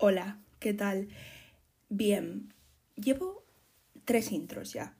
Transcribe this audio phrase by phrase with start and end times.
[0.00, 1.08] Hola, ¿qué tal?
[1.88, 2.54] Bien,
[2.94, 3.44] llevo
[4.04, 4.96] tres intros ya.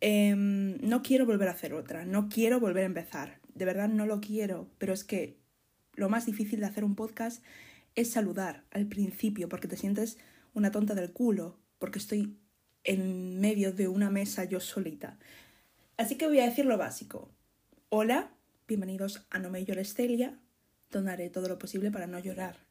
[0.00, 3.38] Em, no quiero volver a hacer otra, no quiero volver a empezar.
[3.54, 5.38] De verdad no lo quiero, pero es que
[5.94, 7.44] lo más difícil de hacer un podcast
[7.94, 10.18] es saludar al principio, porque te sientes
[10.52, 12.36] una tonta del culo, porque estoy
[12.82, 15.16] en medio de una mesa yo solita.
[15.96, 17.30] Así que voy a decir lo básico.
[17.88, 18.32] Hola,
[18.66, 20.40] bienvenidos a No me llores Celia,
[20.90, 22.69] donde haré todo lo posible para no llorar.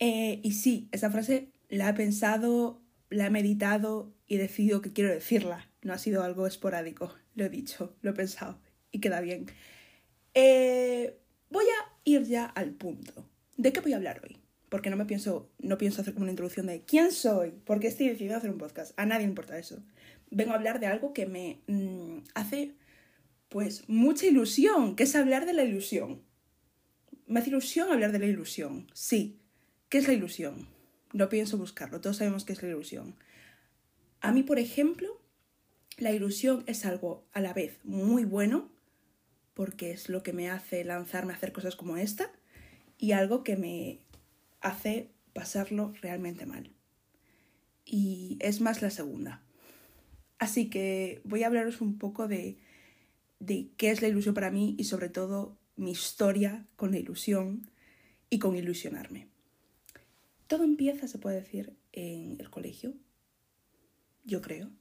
[0.00, 5.10] Eh, y sí, esa frase la he pensado, la he meditado y decidido que quiero
[5.10, 5.68] decirla.
[5.82, 8.60] No ha sido algo esporádico, lo he dicho, lo he pensado
[8.90, 9.46] y queda bien.
[10.34, 11.18] Eh,
[11.50, 13.28] voy a ir ya al punto.
[13.56, 14.38] ¿De qué voy a hablar hoy?
[14.68, 18.08] Porque no me pienso, no pienso hacer como una introducción de quién soy, porque estoy
[18.08, 18.92] decidido a hacer un podcast.
[18.98, 19.82] A nadie importa eso.
[20.30, 22.74] Vengo a hablar de algo que me mm, hace
[23.48, 26.22] pues mucha ilusión, que es hablar de la ilusión.
[27.26, 29.39] Me hace ilusión hablar de la ilusión, sí,
[29.90, 30.68] ¿Qué es la ilusión?
[31.12, 33.16] No pienso buscarlo, todos sabemos qué es la ilusión.
[34.20, 35.20] A mí, por ejemplo,
[35.98, 38.70] la ilusión es algo a la vez muy bueno,
[39.52, 42.30] porque es lo que me hace lanzarme a hacer cosas como esta,
[42.98, 43.98] y algo que me
[44.60, 46.70] hace pasarlo realmente mal.
[47.84, 49.42] Y es más la segunda.
[50.38, 52.58] Así que voy a hablaros un poco de,
[53.40, 57.68] de qué es la ilusión para mí y sobre todo mi historia con la ilusión
[58.28, 59.29] y con ilusionarme.
[60.50, 62.94] Todo empieza, se puede decir, en el colegio,
[64.24, 64.72] yo creo.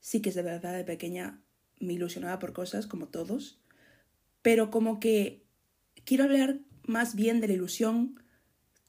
[0.00, 1.40] Sí que es de verdad de pequeña
[1.78, 3.60] me ilusionaba por cosas, como todos,
[4.42, 5.46] pero como que
[6.04, 8.20] quiero hablar más bien de la ilusión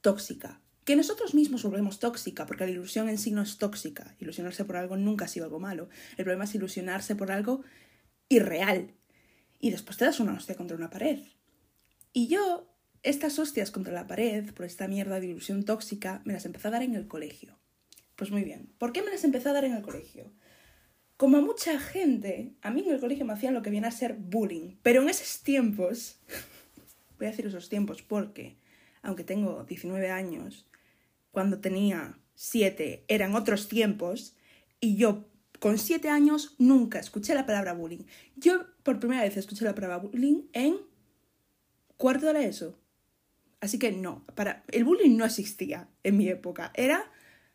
[0.00, 4.16] tóxica, que nosotros mismos volvemos tóxica, porque la ilusión en sí no es tóxica.
[4.18, 5.90] Ilusionarse por algo nunca ha sido algo malo.
[6.16, 7.62] El problema es ilusionarse por algo
[8.28, 8.96] irreal.
[9.60, 11.20] Y después te das una hostia contra una pared.
[12.12, 12.69] Y yo
[13.02, 16.72] estas hostias contra la pared, por esta mierda de ilusión tóxica, me las empecé a
[16.72, 17.58] dar en el colegio.
[18.16, 20.32] Pues muy bien, ¿por qué me las empecé a dar en el colegio?
[21.16, 23.90] Como a mucha gente, a mí en el colegio me hacían lo que viene a
[23.90, 26.18] ser bullying, pero en esos tiempos,
[27.18, 28.56] voy a decir esos tiempos porque,
[29.02, 30.66] aunque tengo 19 años,
[31.30, 34.36] cuando tenía 7 eran otros tiempos,
[34.80, 35.28] y yo
[35.58, 38.04] con 7 años nunca escuché la palabra bullying.
[38.36, 40.76] Yo por primera vez escuché la palabra bullying en
[41.98, 42.79] cuarto de la ESO.
[43.60, 46.72] Así que no, para, el bullying no existía en mi época.
[46.74, 47.10] Era,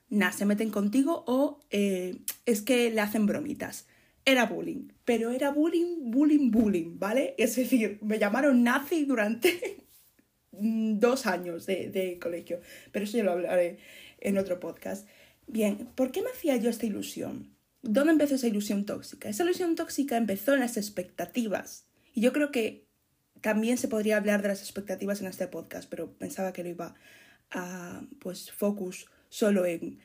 [0.09, 3.87] nada, se meten contigo o eh, es que le hacen bromitas.
[4.23, 7.35] Era bullying, pero era bullying, bullying, bullying, ¿vale?
[7.37, 9.85] Es decir, me llamaron nazi durante
[10.51, 12.59] dos años de, de colegio,
[12.91, 13.77] pero eso ya lo hablaré
[14.19, 15.07] en otro podcast.
[15.47, 17.55] Bien, ¿por qué me hacía yo esta ilusión?
[17.81, 19.29] ¿Dónde empezó esa ilusión tóxica?
[19.29, 21.85] Esa ilusión tóxica empezó en las expectativas.
[22.13, 22.84] Y yo creo que
[23.45, 26.95] también se podría hablar de las expectativas en este podcast, pero pensaba que lo iba
[27.51, 29.99] a pues focus solo en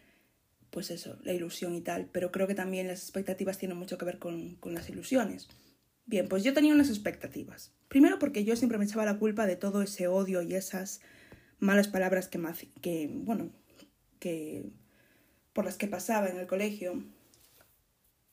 [0.68, 4.04] pues eso, la ilusión y tal, pero creo que también las expectativas tienen mucho que
[4.04, 5.48] ver con, con las ilusiones.
[6.04, 7.72] Bien, pues yo tenía unas expectativas.
[7.88, 11.00] Primero porque yo siempre me echaba la culpa de todo ese odio y esas
[11.60, 12.38] malas palabras que,
[12.82, 13.48] que bueno,
[14.18, 14.66] que
[15.54, 17.02] por las que pasaba en el colegio.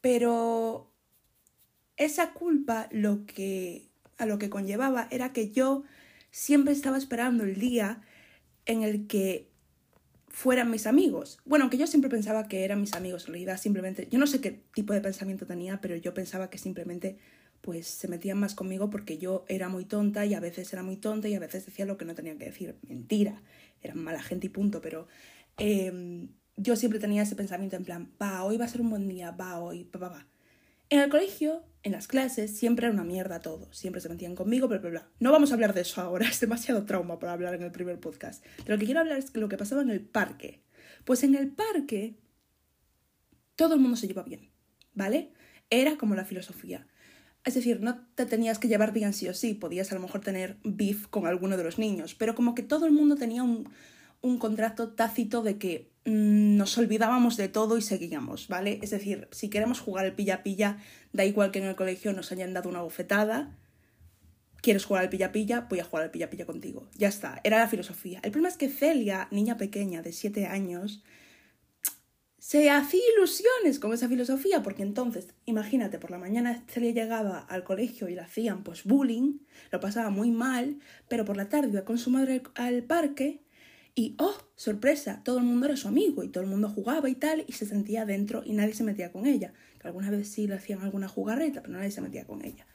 [0.02, 0.92] Pero
[1.96, 3.87] esa culpa lo que
[4.18, 5.84] a lo que conllevaba era que yo
[6.32, 8.02] siempre estaba esperando el día
[8.66, 9.50] en el que
[10.28, 11.40] fueran mis amigos.
[11.46, 14.40] Bueno, aunque yo siempre pensaba que eran mis amigos, en realidad simplemente, yo no sé
[14.40, 17.18] qué tipo de pensamiento tenía, pero yo pensaba que simplemente
[17.62, 20.96] pues se metían más conmigo porque yo era muy tonta y a veces era muy
[20.96, 22.76] tonta y a veces decía lo que no tenía que decir.
[22.88, 23.42] Mentira,
[23.82, 25.08] eran mala gente y punto, pero
[25.58, 29.08] em, yo siempre tenía ese pensamiento en plan, va, hoy va a ser un buen
[29.08, 30.28] día, va, hoy, va, va, va.
[30.90, 33.72] En el colegio, en las clases, siempre era una mierda todo.
[33.74, 35.10] Siempre se metían conmigo, bla, bla, bla.
[35.20, 38.00] No vamos a hablar de eso ahora, es demasiado trauma para hablar en el primer
[38.00, 38.46] podcast.
[38.66, 40.64] De lo que quiero hablar es de lo que pasaba en el parque.
[41.04, 42.18] Pues en el parque,
[43.56, 44.50] todo el mundo se lleva bien,
[44.94, 45.34] ¿vale?
[45.70, 46.88] Era como la filosofía.
[47.44, 50.22] Es decir, no te tenías que llevar bien sí o sí, podías a lo mejor
[50.22, 53.70] tener beef con alguno de los niños, pero como que todo el mundo tenía un,
[54.22, 58.80] un contrato tácito de que nos olvidábamos de todo y seguíamos, ¿vale?
[58.82, 60.78] Es decir, si queremos jugar el pilla-pilla,
[61.12, 63.58] da igual que en el colegio nos hayan dado una bofetada,
[64.62, 66.88] quieres jugar al pilla-pilla, voy a jugar al pilla-pilla contigo.
[66.96, 68.22] Ya está, era la filosofía.
[68.24, 71.04] El problema es que Celia, niña pequeña de 7 años,
[72.38, 77.66] se hacía ilusiones con esa filosofía, porque entonces, imagínate, por la mañana Celia llegaba al
[77.66, 79.40] colegio y le hacían pues bullying,
[79.72, 83.44] lo pasaba muy mal, pero por la tarde iba con su madre al parque
[84.00, 87.16] y, oh, sorpresa, todo el mundo era su amigo y todo el mundo jugaba y
[87.16, 89.54] tal, y se sentía dentro y nadie se metía con ella.
[89.82, 92.68] Que alguna vez sí le hacían alguna jugarreta, pero nadie se metía con ella.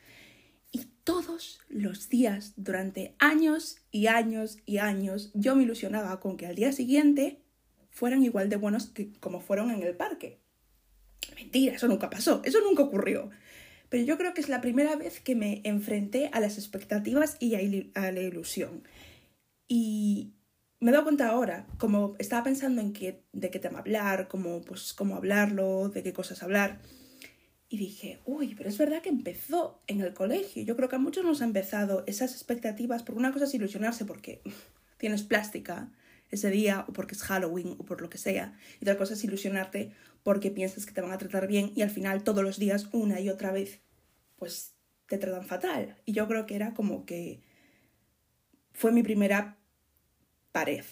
[0.72, 6.46] Y todos los días, durante años y años y años, yo me ilusionaba con que
[6.46, 7.38] al día siguiente
[7.90, 10.40] fueran igual de buenos que como fueron en el parque.
[11.36, 13.30] Mentira, eso nunca pasó, eso nunca ocurrió.
[13.90, 17.54] Pero yo creo que es la primera vez que me enfrenté a las expectativas y
[17.94, 18.82] a la ilusión.
[19.68, 20.32] Y
[20.82, 24.62] me he dado cuenta ahora, como estaba pensando en qué, de qué tema hablar, cómo,
[24.62, 26.80] pues, cómo hablarlo, de qué cosas hablar.
[27.68, 30.64] Y dije, uy, pero es verdad que empezó en el colegio.
[30.64, 34.04] Yo creo que a muchos nos ha empezado esas expectativas, porque una cosa es ilusionarse
[34.04, 34.42] porque
[34.98, 35.92] tienes plástica
[36.32, 38.58] ese día, o porque es Halloween, o por lo que sea.
[38.80, 39.92] Y otra cosa es ilusionarte
[40.24, 43.20] porque piensas que te van a tratar bien y al final todos los días, una
[43.20, 43.78] y otra vez,
[44.34, 44.74] pues
[45.06, 45.96] te tratan fatal.
[46.06, 47.40] Y yo creo que era como que
[48.72, 49.61] fue mi primera
[50.52, 50.84] pared.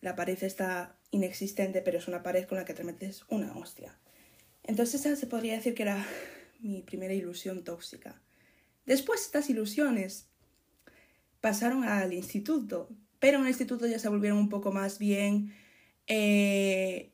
[0.00, 3.96] La pared está inexistente, pero es una pared con la que te metes una hostia.
[4.62, 6.04] Entonces esa se podría decir que era
[6.60, 8.20] mi primera ilusión tóxica.
[8.86, 10.28] Después estas ilusiones
[11.40, 12.88] pasaron al instituto,
[13.18, 15.54] pero en el instituto ya se volvieron un poco más bien,
[16.06, 17.12] eh,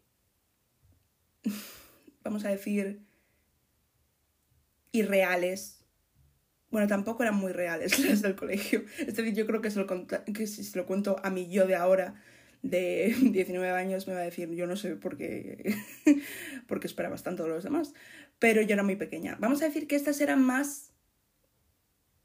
[2.24, 3.02] vamos a decir,
[4.92, 5.79] irreales.
[6.70, 8.84] Bueno, tampoco eran muy reales las del colegio.
[8.98, 9.70] Es decir, yo creo que,
[10.32, 12.14] que si se lo cuento a mi yo de ahora,
[12.62, 15.74] de 19 años, me va a decir, yo no sé por qué,
[16.66, 17.94] porque esperabas tanto de los demás.
[18.38, 19.36] Pero yo era muy pequeña.
[19.40, 20.92] Vamos a decir que estas eran más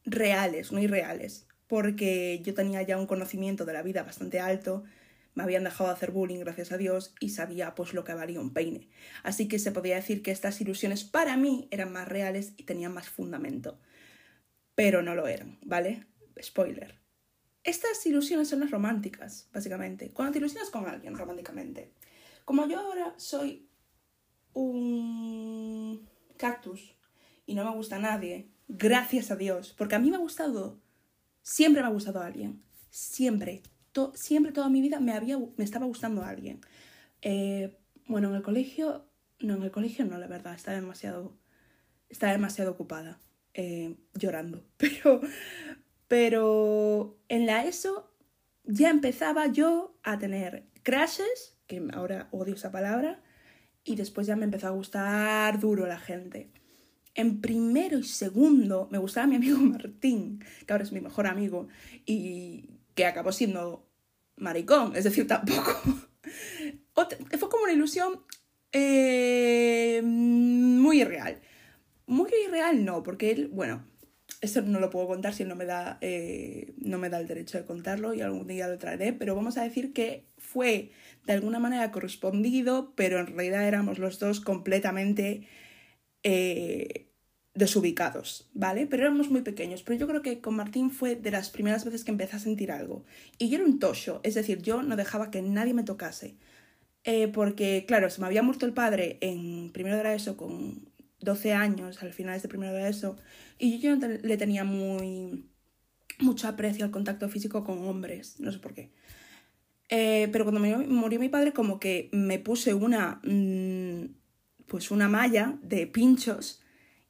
[0.05, 4.83] reales, no irreales porque yo tenía ya un conocimiento de la vida bastante alto,
[5.33, 8.39] me habían dejado de hacer bullying, gracias a Dios, y sabía pues lo que valía
[8.39, 8.87] un peine.
[9.23, 12.93] Así que se podía decir que estas ilusiones para mí eran más reales y tenían
[12.93, 13.79] más fundamento.
[14.75, 16.05] Pero no lo eran, ¿vale?
[16.41, 16.99] Spoiler.
[17.63, 20.11] Estas ilusiones son las románticas, básicamente.
[20.11, 21.91] Cuando te ilusionas con alguien románticamente.
[22.43, 23.67] Como yo ahora soy
[24.53, 26.07] un
[26.37, 26.95] cactus
[27.45, 30.79] y no me gusta a nadie, gracias a Dios, porque a mí me ha gustado
[31.45, 32.63] Siempre me ha gustado a alguien.
[32.89, 33.61] Siempre.
[34.15, 36.59] siempre toda mi vida me, había, me estaba gustando a alguien.
[37.21, 39.05] Eh, bueno, en el colegio...
[39.39, 40.55] No, en el colegio no, la verdad.
[40.55, 41.37] Estaba demasiado...
[42.09, 43.19] Estaba demasiado ocupada.
[43.55, 44.63] Eh, llorando.
[44.77, 45.21] Pero...
[46.07, 48.13] Pero en la ESO
[48.63, 53.23] ya empezaba yo a tener crashes, que ahora odio esa palabra,
[53.83, 56.51] y después ya me empezó a gustar duro la gente
[57.15, 61.67] en primero y segundo me gustaba mi amigo Martín, que ahora es mi mejor amigo,
[62.05, 63.89] y que acabó siendo
[64.35, 65.73] maricón, es decir, tampoco.
[66.93, 68.21] Fue como una ilusión
[68.71, 71.41] eh, muy irreal.
[72.07, 73.83] Muy irreal no, porque él, bueno,
[74.41, 77.57] eso no lo puedo contar si no me da, eh, no me da el derecho
[77.57, 80.91] de contarlo y algún día lo traeré, pero vamos a decir que fue
[81.25, 85.47] de alguna manera correspondido, pero en realidad éramos los dos completamente
[86.23, 87.07] eh,
[87.55, 88.85] desubicados, ¿vale?
[88.85, 89.81] Pero éramos muy pequeños.
[89.83, 92.71] Pero yo creo que con Martín fue de las primeras veces que empecé a sentir
[92.71, 93.05] algo.
[93.37, 96.35] Y yo era un tosho, es decir, yo no dejaba que nadie me tocase.
[97.03, 100.89] Eh, porque, claro, se me había muerto el padre en primero de ESO con
[101.25, 103.17] 12 años, al final de primero de ESO,
[103.59, 105.49] y yo no le tenía muy
[106.19, 108.91] mucho aprecio al contacto físico con hombres, no sé por qué.
[109.89, 113.21] Eh, pero cuando me murió mi padre, como que me puse una.
[113.23, 114.15] Mm,
[114.67, 116.63] pues una malla de pinchos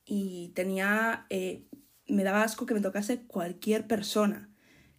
[0.05, 1.25] y tenía.
[1.29, 1.67] Eh,
[2.07, 4.49] me daba asco que me tocase cualquier persona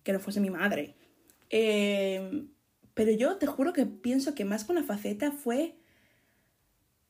[0.02, 0.97] que no fuese mi madre.
[1.50, 2.47] Eh,
[2.95, 5.76] pero yo te juro que pienso que más con la faceta fue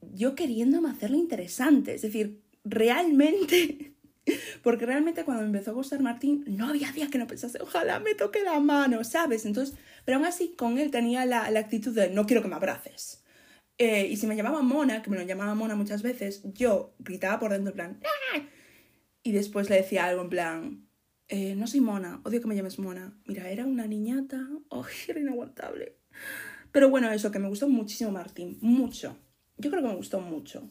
[0.00, 1.94] yo queriéndome hacerlo interesante.
[1.94, 3.92] Es decir, realmente.
[4.62, 8.00] Porque realmente cuando me empezó a gustar Martín, no había día que no pensase, ojalá
[8.00, 9.46] me toque la mano, ¿sabes?
[9.46, 12.56] Entonces, pero aún así con él tenía la, la actitud de no quiero que me
[12.56, 13.22] abraces.
[13.78, 17.38] Eh, y si me llamaba Mona, que me lo llamaba Mona muchas veces, yo gritaba
[17.38, 18.00] por dentro en plan...
[18.04, 18.42] ¡Ah!
[19.22, 20.88] Y después le decía algo en plan...
[21.28, 23.18] Eh, no soy Mona, odio que me llames Mona.
[23.26, 24.48] Mira, era una niñata.
[24.68, 25.96] Oh, era inaguantable.
[26.72, 28.58] Pero bueno, eso, que me gustó muchísimo Martín.
[28.60, 29.16] Mucho.
[29.58, 30.68] Yo creo que me gustó mucho.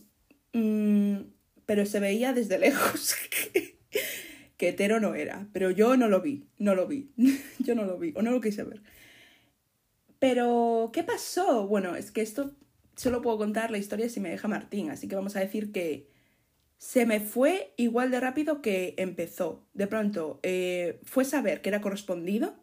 [0.54, 1.18] Mm,
[1.66, 5.48] pero se veía desde lejos que, hetero no era.
[5.54, 6.48] Pero yo no lo vi.
[6.58, 7.12] No lo vi.
[7.60, 8.14] yo no lo vi.
[8.16, 8.82] O no lo quise ver.
[10.20, 11.68] Pero, ¿qué pasó?
[11.68, 12.56] Bueno, es que esto
[12.96, 16.10] solo puedo contar la historia si me deja Martín, así que vamos a decir que
[16.78, 19.66] se me fue igual de rápido que empezó.
[19.74, 22.56] De pronto eh, fue saber que era correspondido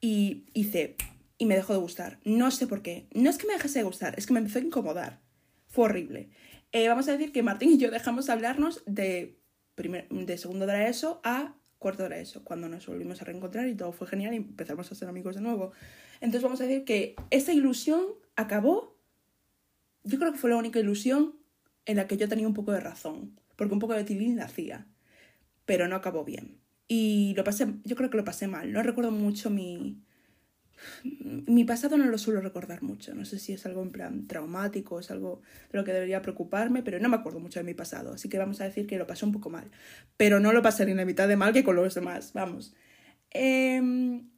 [0.00, 0.96] y hice
[1.38, 2.18] y me dejó de gustar.
[2.24, 3.08] No sé por qué.
[3.12, 5.20] No es que me dejase de gustar, es que me empezó a incomodar.
[5.68, 6.30] Fue horrible.
[6.72, 9.38] Eh, vamos a decir que Martín y yo dejamos de hablarnos de,
[9.74, 13.74] primer, de segundo de ESO a cuarto de ESO, cuando nos volvimos a reencontrar y
[13.74, 15.72] todo fue genial y empezamos a ser amigos de nuevo.
[16.20, 18.02] Entonces vamos a decir que esa ilusión
[18.34, 18.96] acabó
[20.06, 21.34] yo creo que fue la única ilusión
[21.84, 24.86] en la que yo tenía un poco de razón, porque un poco de tilín hacía,
[25.64, 26.60] pero no acabó bien.
[26.88, 30.00] Y lo pasé, yo creo que lo pasé mal, no recuerdo mucho mi,
[31.02, 33.14] Mi pasado no lo suelo recordar mucho.
[33.14, 36.82] No sé si es algo en plan traumático, es algo de lo que debería preocuparme,
[36.82, 38.12] pero no me acuerdo mucho de mi pasado.
[38.12, 39.70] Así que vamos a decir que lo pasé un poco mal.
[40.16, 42.32] Pero no lo pasé ni la mitad de mal que con los demás.
[42.34, 42.74] Vamos.
[43.30, 44.28] Em,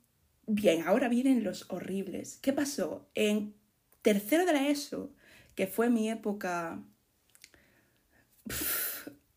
[0.46, 2.38] bien, ahora vienen los horribles.
[2.42, 3.08] ¿Qué pasó?
[3.14, 3.54] En
[4.02, 5.12] tercero de la ESO,
[5.54, 6.82] que fue mi época.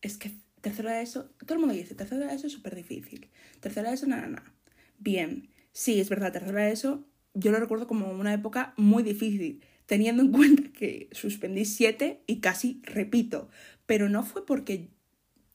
[0.00, 1.30] es que tercero de ESO.
[1.44, 3.30] Todo el mundo dice, tercero de la ESO es súper difícil.
[3.60, 4.54] Tercero de ESO, nada, nada.
[4.98, 10.22] Bien, sí, es verdad, la ESO yo lo recuerdo como una época muy difícil, teniendo
[10.22, 13.48] en cuenta que suspendí siete y casi repito.
[13.86, 14.90] Pero no fue porque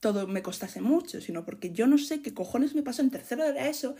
[0.00, 3.44] todo me costase mucho, sino porque yo no sé qué cojones me pasó en tercero
[3.44, 3.96] de la ESO,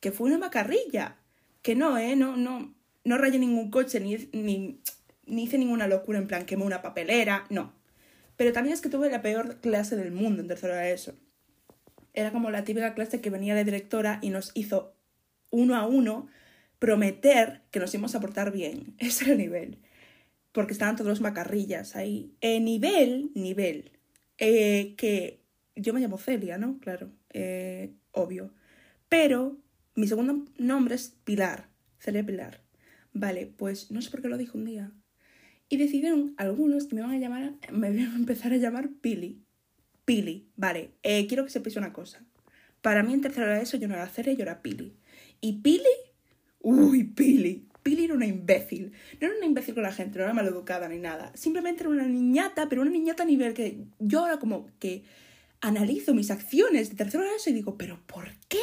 [0.00, 1.16] que fue una macarrilla.
[1.62, 2.16] Que no, ¿eh?
[2.16, 2.74] No, no,
[3.04, 4.80] no rayé ningún coche, ni, ni,
[5.26, 7.72] ni hice ninguna locura en plan quemé una papelera, no.
[8.36, 11.14] Pero también es que tuve la peor clase del mundo en tercero de ESO.
[12.14, 14.94] Era como la típica clase que venía de directora y nos hizo
[15.52, 16.26] uno a uno
[16.80, 18.96] prometer que nos íbamos a portar bien.
[18.98, 19.78] Ese era el nivel.
[20.50, 22.34] Porque estaban todos los macarrillas ahí.
[22.40, 23.92] Eh, nivel, nivel.
[24.38, 25.40] Eh, que
[25.76, 26.80] yo me llamo Celia, ¿no?
[26.80, 28.52] Claro, eh, obvio.
[29.08, 29.58] Pero
[29.94, 31.68] mi segundo nombre es Pilar.
[32.00, 32.60] Celia Pilar.
[33.12, 34.90] Vale, pues no sé por qué lo dije un día.
[35.68, 39.42] Y decidieron algunos que me van a llamar, me van a empezar a llamar Pili.
[40.04, 40.90] Pili, vale.
[41.02, 42.26] Quiero que sepáis una cosa.
[42.82, 44.96] Para mí en tercera de eso yo no era Celia, yo era Pili.
[45.42, 45.84] Y Pili
[46.62, 47.68] Uy, Pili.
[47.82, 48.92] Pili era una imbécil.
[49.20, 51.32] No era una imbécil con la gente, no era maleducada ni nada.
[51.34, 55.02] Simplemente era una niñata, pero una niñata a nivel que yo ahora como que
[55.60, 58.62] analizo mis acciones de tercero eso y digo, pero ¿por qué?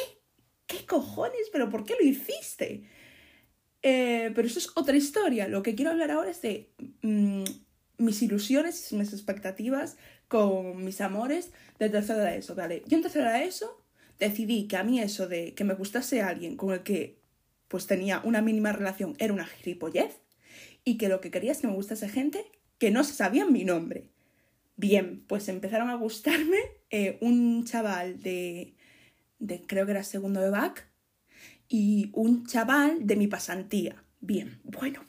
[0.65, 1.49] ¿Qué cojones?
[1.51, 2.85] ¿Pero por qué lo hiciste?
[3.81, 5.47] Eh, pero eso es otra historia.
[5.49, 6.71] Lo que quiero hablar ahora es de
[7.01, 7.43] mm,
[7.97, 9.97] mis ilusiones, mis expectativas
[10.29, 12.83] con mis amores de tercero de eso, ¿vale?
[12.87, 13.78] Yo en tercero de eso
[14.19, 17.19] decidí que a mí eso de que me gustase alguien con el que
[17.67, 20.21] pues tenía una mínima relación, era una gilipollez,
[20.83, 22.43] y que lo que quería es que me gustase gente
[22.79, 24.09] que no sabían mi nombre.
[24.75, 26.57] Bien, pues empezaron a gustarme
[26.89, 28.75] eh, un chaval de,
[29.37, 30.89] de, creo que era segundo de back,
[31.67, 34.03] y un chaval de mi pasantía.
[34.19, 35.05] Bien, bueno,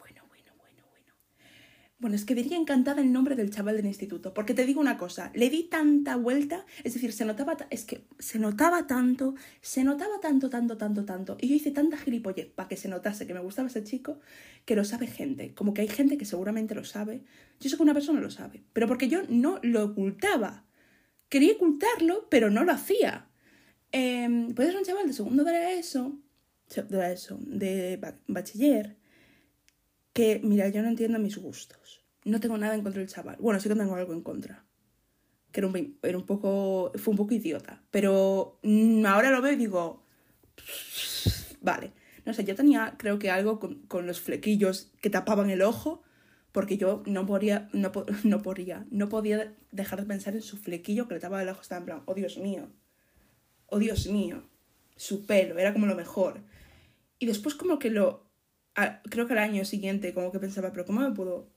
[2.01, 4.97] bueno, es que diría encantada el nombre del chaval del instituto, porque te digo una
[4.97, 9.85] cosa, le di tanta vuelta, es decir, se notaba, es que se notaba tanto, se
[9.85, 13.35] notaba tanto, tanto, tanto, tanto, y yo hice tanta gilipollez para que se notase que
[13.35, 14.19] me gustaba ese chico,
[14.65, 17.23] que lo sabe gente, como que hay gente que seguramente lo sabe,
[17.61, 20.65] yo sé que una persona lo sabe, pero porque yo no lo ocultaba,
[21.29, 23.29] quería ocultarlo, pero no lo hacía.
[23.93, 26.19] Eh, pues un chaval de segundo de ESO,
[26.89, 29.00] de ESO, de bachiller,
[30.13, 32.05] que, mira, yo no entiendo mis gustos.
[32.25, 33.37] No tengo nada en contra del chaval.
[33.41, 34.65] Bueno, sí que tengo algo en contra.
[35.53, 36.93] Que era un, era un poco.
[36.97, 37.83] Fue un poco idiota.
[37.91, 40.05] Pero mm, ahora lo veo y digo.
[41.61, 41.93] Vale.
[42.27, 46.03] No sé, yo tenía, creo que algo con, los flequillos que tapaban el ojo.
[46.53, 47.93] Porque yo no podía, no,
[48.25, 51.63] no podía, no podía dejar de pensar en su flequillo que le tapaba el ojo.
[51.63, 52.69] Estaba en plan, oh Dios mío.
[53.67, 54.43] Oh Dios mío.
[54.97, 56.43] Su pelo, era como lo mejor.
[57.19, 58.30] Y después como que lo
[59.11, 61.49] creo que al año siguiente como que pensaba, pero ¿cómo me puedo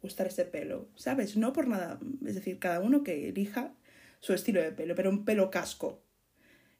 [0.00, 0.88] gustar ese pelo?
[0.96, 1.36] ¿Sabes?
[1.36, 3.74] No por nada, es decir, cada uno que elija
[4.20, 6.02] su estilo de pelo, pero un pelo casco.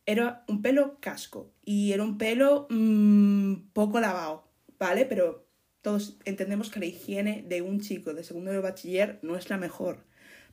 [0.05, 5.05] Era un pelo casco y era un pelo mmm, poco lavado, ¿vale?
[5.07, 5.47] Pero
[5.81, 9.59] todos entendemos que la higiene de un chico de segundo de bachiller no es la
[9.59, 10.05] mejor.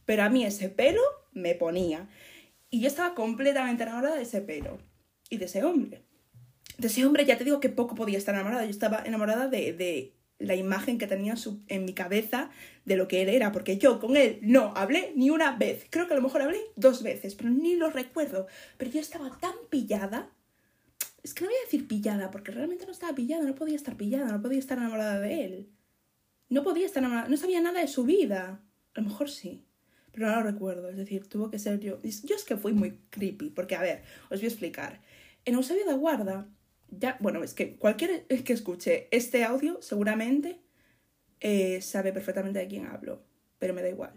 [0.05, 1.01] Pero a mí ese pelo
[1.33, 2.07] me ponía.
[2.69, 4.77] Y yo estaba completamente enamorada de ese pelo
[5.29, 6.08] y de ese hombre
[6.79, 8.63] de ese hombre ya te digo que poco podía estar enamorada.
[8.63, 11.35] Yo estaba enamorada de, de la imagen que tenía
[11.67, 12.49] en mi cabeza
[12.85, 15.85] de lo que él era, porque yo con él no hablé ni una vez.
[15.89, 18.47] Creo que a lo mejor hablé dos veces, pero ni lo recuerdo.
[18.77, 20.29] Pero yo estaba tan pillada.
[21.21, 23.97] Es que no voy a decir pillada, porque realmente no estaba pillada, no podía estar
[23.97, 25.69] pillada, no podía estar enamorada de él.
[26.47, 28.61] No podía estar enamorada, no sabía nada de su vida.
[28.95, 29.65] A lo mejor sí,
[30.13, 30.89] pero no lo recuerdo.
[30.89, 32.01] Es decir, tuvo que ser yo.
[32.01, 35.01] Yo es que fui muy creepy, porque a ver, os voy a explicar.
[35.43, 36.47] En Eusebio de Guarda
[36.91, 40.59] ya, bueno, es que cualquier que escuche este audio seguramente
[41.39, 43.23] eh, sabe perfectamente de quién hablo,
[43.57, 44.13] pero me da igual.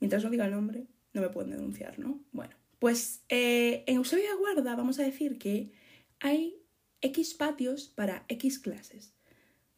[0.00, 2.20] Mientras no diga el nombre, no me pueden denunciar, ¿no?
[2.32, 5.72] Bueno, pues eh, en Eusebio Guarda vamos a decir que
[6.18, 6.62] hay
[7.02, 9.14] X patios para X clases.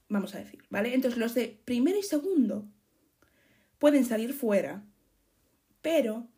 [0.09, 0.95] Vamos a decir, ¿vale?
[0.95, 2.69] Entonces los de primero y segundo
[3.79, 4.85] pueden salir fuera,
[5.81, 6.29] pero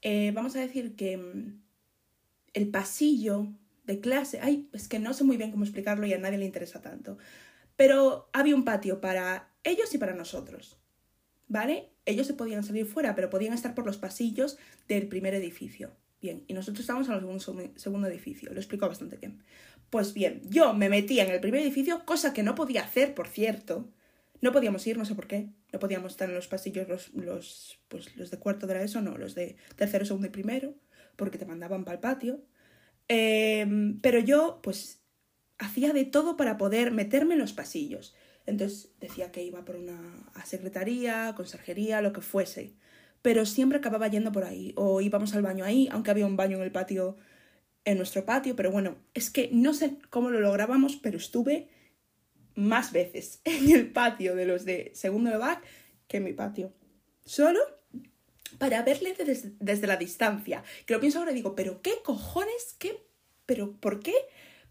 [0.00, 1.62] eh, vamos a decir que mm,
[2.54, 3.52] el pasillo
[4.00, 4.40] clase.
[4.40, 7.18] Ay, es que no sé muy bien cómo explicarlo y a nadie le interesa tanto.
[7.76, 10.78] Pero había un patio para ellos y para nosotros.
[11.48, 11.90] ¿Vale?
[12.06, 14.58] Ellos se podían salir fuera, pero podían estar por los pasillos
[14.88, 15.92] del primer edificio.
[16.20, 19.42] Bien, y nosotros estábamos en el segundo, edificio, lo explico bastante bien.
[19.90, 23.26] Pues bien, yo me metía en el primer edificio, cosa que no podía hacer, por
[23.28, 23.88] cierto.
[24.40, 25.50] No podíamos ir, no sé por qué.
[25.72, 29.02] No podíamos estar en los pasillos los, los, pues, los de cuarto de la ESO,
[29.02, 30.74] no, los de tercero, segundo y primero,
[31.16, 32.40] porque te mandaban para el patio.
[33.08, 35.02] Em, pero yo, pues,
[35.58, 38.14] hacía de todo para poder meterme en los pasillos.
[38.46, 42.74] Entonces decía que iba por una secretaría, conserjería, lo que fuese
[43.22, 46.56] pero siempre acababa yendo por ahí o íbamos al baño ahí, aunque había un baño
[46.56, 47.16] en el patio,
[47.84, 51.68] en nuestro patio, pero bueno, es que no sé cómo lo lográbamos, pero estuve
[52.54, 55.62] más veces en el patio de los de segundo de back
[56.08, 56.72] que en mi patio.
[57.24, 57.60] Solo
[58.58, 59.14] para verle
[59.60, 60.62] desde, la distancia.
[60.86, 63.02] Que lo pienso ahora y digo, pero qué cojones, qué,
[63.46, 64.14] pero ¿por qué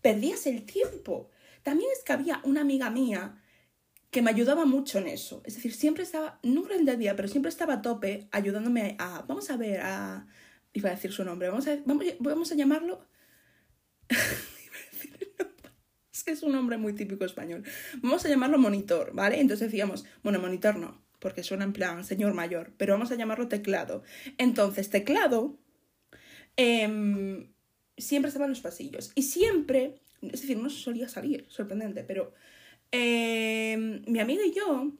[0.01, 1.29] perdías el tiempo?
[1.63, 3.37] También es que había una amiga mía
[4.09, 5.41] que me ayudaba mucho en eso.
[5.45, 9.49] Es decir, siempre estaba, no lo entendía, pero siempre estaba a tope ayudándome a, vamos
[9.49, 10.27] a ver, a,
[10.73, 13.05] iba a decir su nombre, vamos a, vamos, vamos a llamarlo,
[16.13, 17.63] es que es un nombre muy típico español,
[18.01, 19.39] vamos a llamarlo monitor, ¿vale?
[19.39, 23.47] Entonces decíamos, bueno, monitor no, porque suena en plan señor mayor, pero vamos a llamarlo
[23.47, 24.03] teclado.
[24.37, 25.57] Entonces, teclado
[26.57, 27.53] em,
[27.97, 32.33] siempre estaba en los pasillos y siempre, es decir, no solía salir, sorprendente, pero
[32.91, 34.91] Em, mi amiga y yo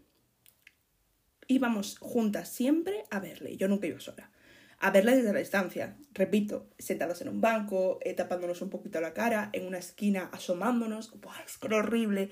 [1.48, 3.58] íbamos juntas siempre a verle.
[3.58, 4.32] Yo nunca iba sola.
[4.80, 5.98] A verle desde la distancia.
[6.14, 11.20] Repito, sentadas en un banco, eh, tapándonos un poquito la cara, en una esquina, asomándonos.
[11.20, 12.30] Buah, es horrible.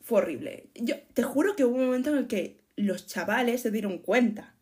[0.00, 0.70] Fue horrible.
[0.74, 4.54] Yo te juro que hubo un momento en el que los chavales se dieron cuenta.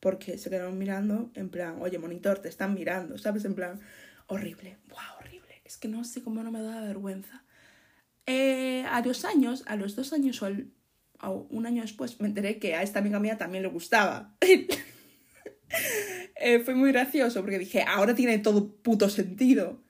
[0.00, 3.44] Porque se quedaron mirando en plan, oye, monitor, te están mirando, ¿sabes?
[3.44, 3.80] En plan,
[4.26, 4.78] horrible.
[4.88, 5.62] Buah, horrible.
[5.64, 7.44] Es que no sé cómo no me da vergüenza.
[8.26, 12.74] Eh, a los años, a los dos años o, un año después, me enteré que
[12.74, 14.36] a esta amiga mía también le gustaba.
[16.38, 19.82] Eh, fue muy gracioso porque dije, ahora tiene todo puto sentido.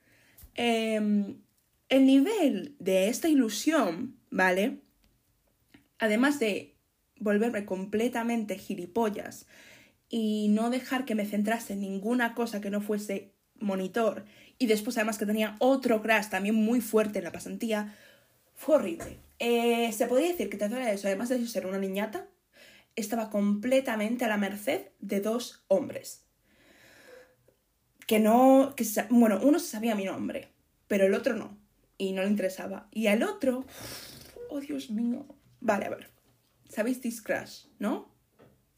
[0.54, 1.42] Em,
[1.90, 4.80] el nivel de esta ilusión, ¿vale?
[5.98, 6.75] Además de
[7.18, 9.46] volverme completamente gilipollas
[10.08, 14.24] y no dejar que me centrase en ninguna cosa que no fuese monitor
[14.58, 17.94] y después además que tenía otro crash también muy fuerte en la pasantía,
[18.54, 19.18] fue horrible.
[19.38, 22.26] Eh, se podría decir que de eso, además de ser una niñata,
[22.94, 26.24] estaba completamente a la merced de dos hombres.
[28.06, 28.74] Que no.
[28.76, 30.48] Que, bueno, uno sabía mi nombre,
[30.88, 31.58] pero el otro no.
[31.98, 32.88] Y no le interesaba.
[32.92, 33.66] Y al otro.
[34.48, 35.26] Oh, Dios mío.
[35.60, 36.15] Vale, a ver.
[36.68, 38.14] ¿Sabéis Discrash, no?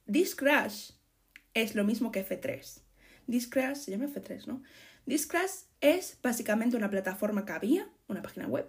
[0.06, 0.92] Discrash
[1.54, 2.80] es lo mismo que F3.
[3.26, 4.62] Discrash se llama F3, ¿no?
[5.06, 8.68] Discrash es básicamente una plataforma que había, una página web,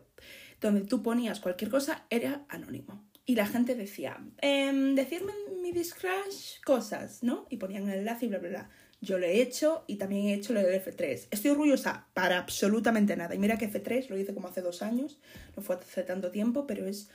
[0.61, 3.05] donde tú ponías cualquier cosa, era anónimo.
[3.25, 7.45] Y la gente decía, eh, decirme en mi Discrash cosas, ¿no?
[7.49, 8.69] Y ponían el enlace y bla, bla, bla.
[9.01, 11.27] Yo lo he hecho y también he hecho lo del F3.
[11.31, 13.33] Estoy orgullosa para absolutamente nada.
[13.33, 15.19] Y mira que F3 lo hice como hace dos años,
[15.55, 17.09] no fue hace tanto tiempo, pero es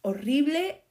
[0.00, 0.82] horrible.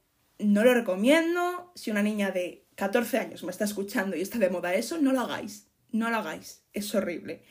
[0.44, 1.72] No lo recomiendo.
[1.74, 5.12] Si una niña de 14 años me está escuchando y está de moda eso, no
[5.12, 5.68] lo hagáis.
[5.90, 6.64] No lo hagáis.
[6.72, 7.42] Es horrible.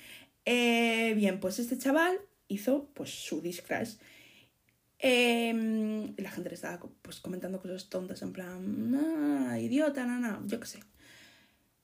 [0.45, 3.95] Eh, bien, pues este chaval hizo pues su Discrash
[5.03, 10.59] Em, la gente le estaba pues, comentando cosas tontas en plan, ah, idiota, no, yo
[10.59, 10.79] qué sé.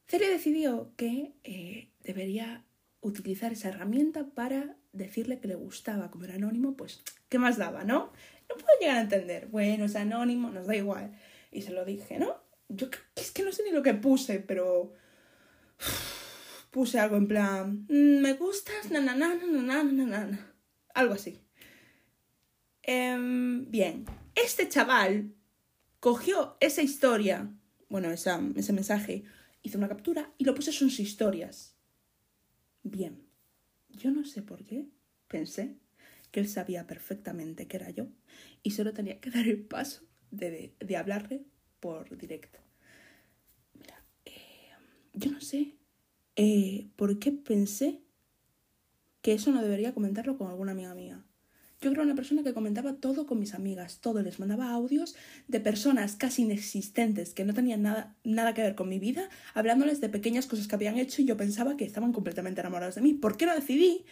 [0.08, 2.63] Celia decidió que eh, debería
[3.02, 7.84] utilizar esa herramienta para decirle que le gustaba como era anónimo, pues, ¿qué más daba,
[7.84, 8.13] no?
[8.49, 9.47] No puedo llegar a entender.
[9.47, 11.12] Bueno, es anónimo, nos da igual.
[11.51, 12.41] Y se lo dije, ¿no?
[12.69, 14.93] Yo es que no sé ni lo que puse, pero
[16.71, 20.53] puse algo en plan, mm, me gustas, na, na, na,
[20.93, 21.41] algo así.
[22.83, 24.05] Em, bien,
[24.36, 25.33] este chaval
[25.99, 27.51] cogió esa historia,
[27.89, 29.23] bueno, esa, ese mensaje,
[29.62, 31.75] hizo una captura y lo puso en sus historias.
[32.83, 33.27] Bien,
[33.89, 34.88] yo no sé por qué
[35.27, 35.75] pensé
[36.39, 38.08] él sabía perfectamente que era yo
[38.63, 41.43] y solo tenía que dar el paso de, hablarle
[41.80, 42.60] por directo.
[43.73, 44.69] Mira, eh,
[45.13, 45.76] yo no sé
[46.36, 48.02] eh, por qué pensé
[49.21, 51.23] que eso no debería comentarlo con alguna amiga mía.
[51.80, 55.15] Yo era una persona que comentaba todo con mis amigas, todo, les mandaba audios
[55.47, 60.02] de personas casi inexistentes que no tenían nada, nada que ver con mi vida, hablándoles
[60.02, 63.13] de pequeñas cosas que habían hecho y yo pensaba que estaban completamente enamorados de mí.
[63.13, 64.06] ¿Por qué no decidí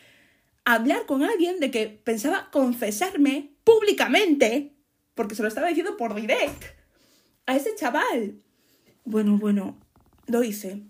[0.65, 4.73] hablar con alguien de que pensaba confesarme públicamente?
[5.13, 6.63] Porque se lo estaba diciendo por direct
[7.45, 8.41] a ese chaval.
[9.05, 9.79] Bueno, bueno,
[10.27, 10.81] lo hice.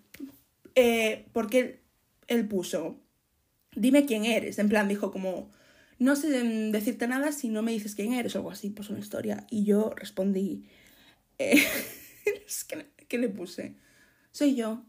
[0.76, 1.82] Eh, porque
[2.28, 3.00] él, puso,
[3.76, 4.60] dime quién eres.
[4.60, 5.52] En plan, dijo como
[5.98, 9.00] no sé decirte nada si no me dices quién eres o algo así, pues una
[9.00, 9.46] historia.
[9.50, 10.66] Y yo respondí,
[11.38, 11.64] eh,
[13.08, 13.76] ¿qué, le puse?
[14.32, 14.84] Soy yo.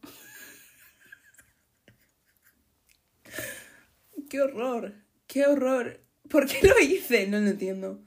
[4.28, 4.94] ¡Qué horror!
[5.26, 6.00] ¡Qué horror!
[6.28, 7.26] ¿Por qué lo hice?
[7.26, 8.02] No lo entiendo.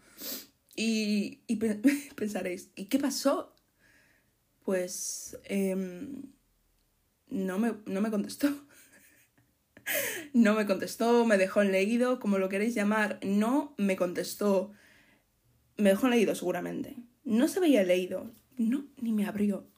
[0.75, 1.55] Y, y
[2.15, 3.55] pensaréis, ¿y qué pasó?
[4.63, 6.32] Pues em,
[7.27, 8.49] no, me, no me contestó.
[10.34, 14.71] no me contestó, me dejó en leído, como lo queréis llamar, no me contestó.
[15.77, 16.97] Me dejó en leído seguramente.
[17.23, 18.32] No se veía leído.
[18.58, 19.69] No, ni me abrió.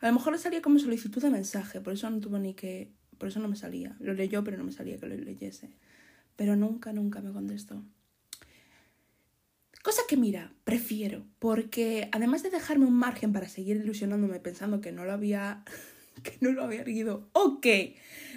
[0.00, 2.92] A lo mejor le salía como solicitud de mensaje, por eso no tuvo ni que...
[3.18, 3.96] Por eso no me salía.
[4.00, 5.70] Lo leyó, pero no me salía que lo leyese.
[6.36, 7.82] Pero nunca, nunca me contestó.
[9.82, 14.90] Cosa que mira, prefiero, porque además de dejarme un margen para seguir ilusionándome pensando que
[14.90, 15.64] no lo había
[16.24, 17.66] que no lo había leído, ok,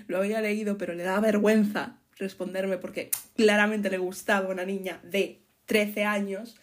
[0.08, 5.00] lo había leído, pero le daba vergüenza responderme porque claramente le gustaba a una niña
[5.04, 6.56] de 13 años,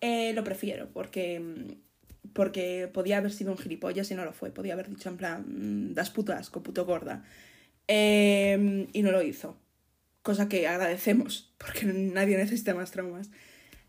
[0.00, 1.76] eh, lo prefiero porque
[2.32, 5.44] porque podía haber sido un gilipollas y no lo fue, podía haber dicho en plan,
[5.46, 7.24] mm, das putas, puto gorda,
[7.86, 9.58] em, y no lo hizo,
[10.22, 13.30] cosa que agradecemos, porque nadie necesita más traumas.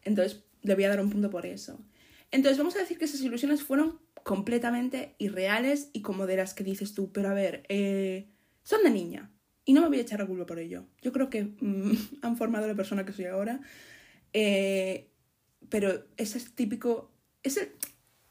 [0.04, 1.80] Entonces, le voy a dar un punto por eso.
[2.32, 6.64] Entonces, vamos a decir que esas ilusiones fueron completamente irreales y como de las que
[6.64, 8.28] dices tú, pero a ver, eh,
[8.64, 9.32] son de niña
[9.66, 10.86] y no me voy a echar la culpa por ello.
[11.02, 13.62] Yo creo que mm, han formado la persona que soy ahora,
[14.34, 15.10] eh,
[15.70, 17.12] pero ese es típico,
[17.44, 17.70] es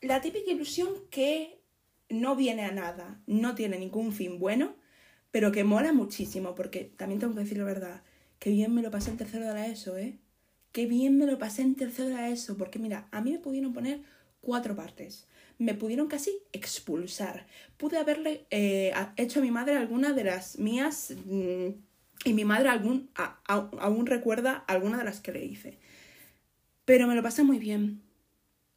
[0.01, 1.61] la típica ilusión que
[2.09, 4.75] no viene a nada, no tiene ningún fin bueno,
[5.31, 8.03] pero que mola muchísimo, porque también tengo que decir la verdad,
[8.39, 10.19] que bien me lo pasé en tercero de ESO, ¿eh?
[10.73, 13.73] Qué bien me lo pasé en tercero de ESO, porque mira, a mí me pudieron
[13.73, 14.03] poner
[14.41, 15.27] cuatro partes.
[15.59, 17.47] Me pudieron casi expulsar.
[17.77, 21.69] Pude haberle eh, hecho a mi madre alguna de las mías mm,
[22.25, 23.11] y mi madre algún,
[23.47, 25.79] aún recuerda alguna de las que le hice.
[26.85, 28.03] Pero me lo pasé muy bien.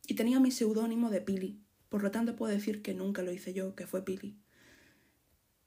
[0.07, 1.61] Y tenía mi seudónimo de Pili.
[1.89, 4.37] Por lo tanto puedo decir que nunca lo hice yo, que fue Pili.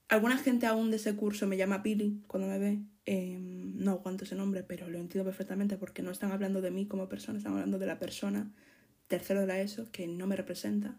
[0.09, 2.81] Alguna gente aún de ese curso me llama Pili cuando me ve.
[3.07, 6.87] Em, no aguanto ese nombre, pero lo entiendo perfectamente porque no están hablando de mí
[6.87, 8.53] como persona, están hablando de la persona
[9.09, 10.99] tercero de la ESO que no me representa.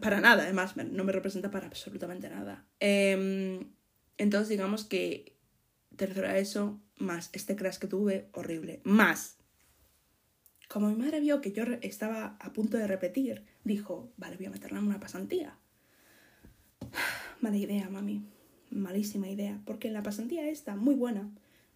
[0.00, 2.66] para nada, además, no me representa para absolutamente nada.
[2.80, 3.72] Em,
[4.16, 5.36] entonces, digamos que
[5.96, 8.80] tercero de la ESO más este crash que tuve, horrible.
[8.84, 9.38] Más.
[10.74, 14.50] Como mi madre vio que yo estaba a punto de repetir, dijo, vale, voy a
[14.50, 15.56] meterla en una pasantía.
[17.40, 18.26] Mala idea, mami
[18.70, 21.30] malísima idea, porque la pasantía está muy buena,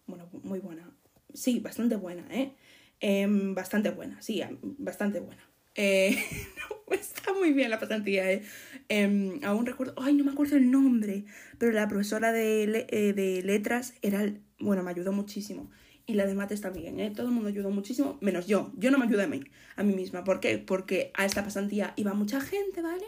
[0.05, 0.91] bueno, muy buena,
[1.33, 2.51] sí, bastante buena, ¿eh?
[2.99, 5.49] Em, bastante buena, sí, bastante buena.
[5.75, 6.17] Eh,
[6.91, 8.43] está muy bien la pasantía, ¿eh?
[8.89, 11.23] Em, aún recuerdo, ay, no me acuerdo el nombre,
[11.57, 15.71] pero la profesora de, eh, de letras era, bueno, me ayudó muchísimo.
[16.09, 17.11] Y la de mates también, ¿eh?
[17.15, 18.71] Todo el mundo ayudó muchísimo, menos yo.
[18.75, 19.43] Yo no me ayudé a mí,
[19.75, 20.23] a mí misma.
[20.23, 20.57] ¿Por qué?
[20.57, 23.05] Porque a esta pasantía iba mucha gente, ¿vale?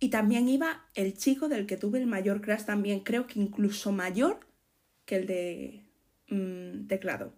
[0.00, 3.92] Y también iba el chico del que tuve el mayor crash también, creo que incluso
[3.92, 4.40] mayor
[5.04, 5.84] que el de
[6.30, 7.34] mm, teclado.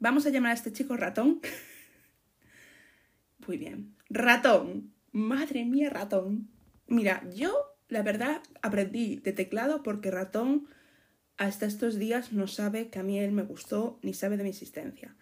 [0.00, 1.40] Vamos a llamar a este chico ratón.
[3.46, 3.94] Muy bien.
[4.10, 4.92] Ratón.
[5.12, 6.50] Madre mía, ratón.
[6.88, 7.54] Mira, yo
[7.88, 10.68] la verdad aprendí de teclado porque ratón
[11.36, 14.50] hasta estos días no sabe que a mí él me gustó ni sabe de mi
[14.50, 15.16] existencia.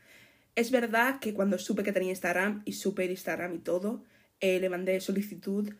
[0.55, 4.05] Es verdad que cuando supe que tenía Instagram y supe el Instagram y todo,
[4.40, 5.72] eh, le mandé solicitud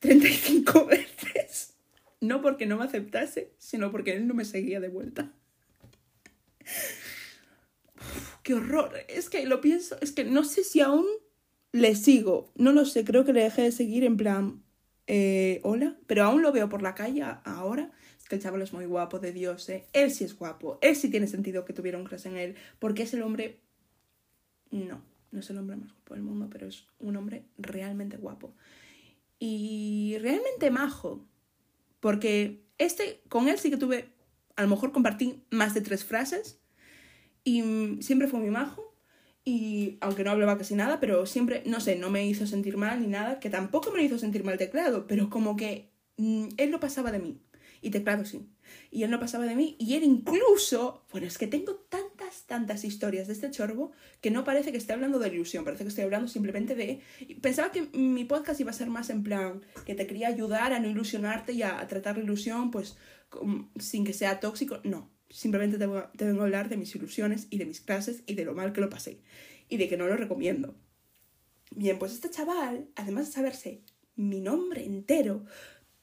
[0.00, 1.74] 35 veces.
[2.20, 5.32] No porque no me aceptase, sino porque él no me seguía de vuelta.
[8.42, 8.92] ¡Qué horror!
[9.08, 11.06] Es que lo pienso, es que no sé si aún
[11.72, 12.52] le sigo.
[12.54, 14.62] No lo sé, creo que le dejé de seguir en plan,
[15.06, 17.90] eh, hola, pero aún lo veo por la calle ahora.
[18.28, 19.86] Que el chaval es muy guapo, de Dios, ¿eh?
[19.92, 23.04] Él sí es guapo, él sí tiene sentido que tuviera un crush en él, porque
[23.04, 23.60] es el hombre...
[24.70, 28.52] No, no es el hombre más guapo del mundo, pero es un hombre realmente guapo
[29.38, 31.24] y realmente majo.
[32.00, 34.08] Porque este, con él sí que tuve,
[34.56, 36.60] a lo mejor compartí más de tres frases
[37.44, 37.62] y
[38.00, 38.94] siempre fue muy majo.
[39.44, 43.00] Y aunque no hablaba casi nada, pero siempre, no sé, no me hizo sentir mal
[43.00, 46.80] ni nada, que tampoco me hizo sentir mal teclado, pero como que mm, él no
[46.80, 47.40] pasaba de mí.
[47.86, 48.48] Y teclado sí.
[48.90, 49.76] Y él no pasaba de mí.
[49.78, 54.42] Y él incluso, bueno, es que tengo tantas, tantas historias de este chorbo que no
[54.42, 57.00] parece que esté hablando de ilusión, parece que estoy hablando simplemente de...
[57.40, 60.80] Pensaba que mi podcast iba a ser más en plan, que te quería ayudar a
[60.80, 62.96] no ilusionarte y a, tratar la ilusión, pues,
[63.78, 64.80] sin que sea tóxico.
[64.82, 68.44] No, simplemente te, vengo a hablar de mis ilusiones y de mis clases y de
[68.44, 69.20] lo mal que lo pasé.
[69.68, 70.74] Y de que no lo recomiendo.
[71.70, 73.84] Bien, pues este chaval, además de saberse
[74.16, 75.44] mi nombre entero,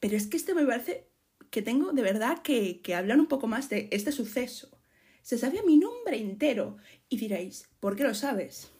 [0.00, 1.13] pero es que este me parece
[1.54, 4.76] que tengo de verdad que, que hablar un poco más de este suceso.
[5.22, 6.78] Se sabía mi nombre entero.
[7.08, 8.72] Y diréis, ¿por qué lo sabes?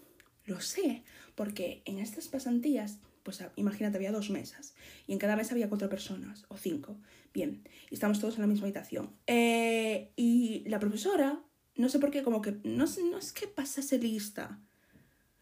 [0.45, 1.05] Lo sé,
[1.37, 4.75] porque en estas pasantías pues imagínate, había dos mesas
[5.07, 6.99] y en cada mesa había cuatro personas o cinco.
[7.33, 9.17] Bien, y estamos todos en la misma habitación.
[9.29, 11.41] Eh, y la profesora,
[11.77, 14.61] no sé por qué, como que, no, no es que pasase lista.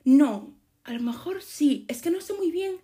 [0.04, 2.76] No, a lo mejor sí, es que no sé muy bien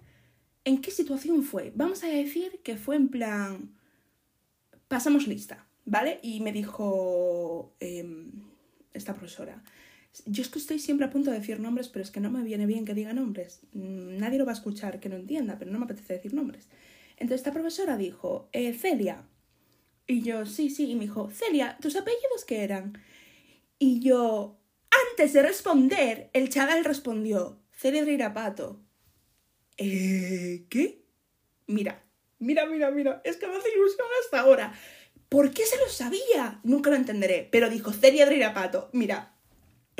[0.64, 1.70] en qué situación fue.
[1.76, 3.77] Vamos a decir que fue en plan,
[4.88, 6.18] pasamos lista, ¿vale?
[6.22, 8.32] Y me dijo em,
[8.92, 9.62] esta profesora,
[10.26, 12.42] yo es que estoy siempre a punto de decir nombres, pero es que no me
[12.42, 13.60] viene bien que diga nombres.
[13.72, 16.68] Mm, nadie lo va a escuchar que no entienda, pero no me apetece decir nombres.
[17.12, 19.26] Entonces esta profesora dijo, eh, Celia.
[20.06, 22.98] Y yo, sí, sí, y me dijo, Celia, ¿tus apellidos qué eran?
[23.78, 24.58] Y yo,
[25.10, 28.80] antes de responder, el chaval respondió, Celia de Irapato.
[29.76, 30.66] ¿Eh?
[30.70, 31.04] ¿Qué?
[31.66, 32.02] Mira,
[32.38, 34.72] mira, mira, mira, es que me hace ilusión hasta ahora.
[35.28, 36.60] ¿Por qué se lo sabía?
[36.64, 38.88] Nunca lo entenderé, pero dijo Celia de Irapato.
[38.92, 39.38] Mira,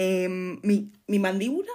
[0.00, 1.72] Em, mi, mi mandíbula,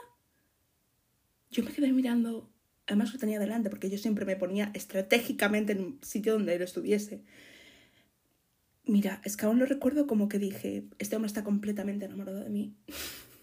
[1.51, 2.49] yo me quedé mirando,
[2.87, 6.61] además lo tenía delante, porque yo siempre me ponía estratégicamente en un sitio donde él
[6.61, 7.21] estuviese.
[8.85, 12.49] Mira, es que aún lo recuerdo como que dije, este hombre está completamente enamorado de
[12.49, 12.75] mí.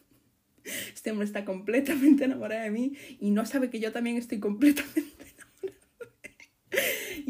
[0.94, 5.19] Este hombre está completamente enamorado de mí y no sabe que yo también estoy completamente.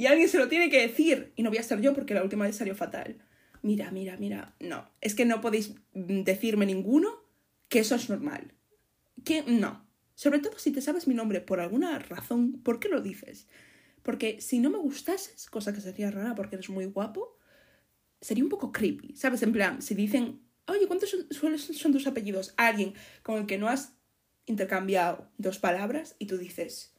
[0.01, 1.31] Y alguien se lo tiene que decir.
[1.37, 3.19] Y no voy a ser yo porque la última vez salió fatal.
[3.61, 4.55] Mira, mira, mira.
[4.59, 7.23] No, es que no podéis decirme ninguno
[7.69, 8.55] que eso es normal.
[9.27, 9.87] Que no.
[10.15, 13.47] Sobre todo si te sabes mi nombre por alguna razón, ¿por qué lo dices?
[14.03, 17.39] Porque si no me gustases, cosa que sería rara porque eres muy guapo,
[18.23, 19.43] sería un poco creepy, ¿sabes?
[19.43, 22.55] En plan, si dicen, oye, ¿cuántos son, son tus apellidos?
[22.57, 23.93] alguien con el que no has
[24.47, 26.95] intercambiado dos palabras y tú dices,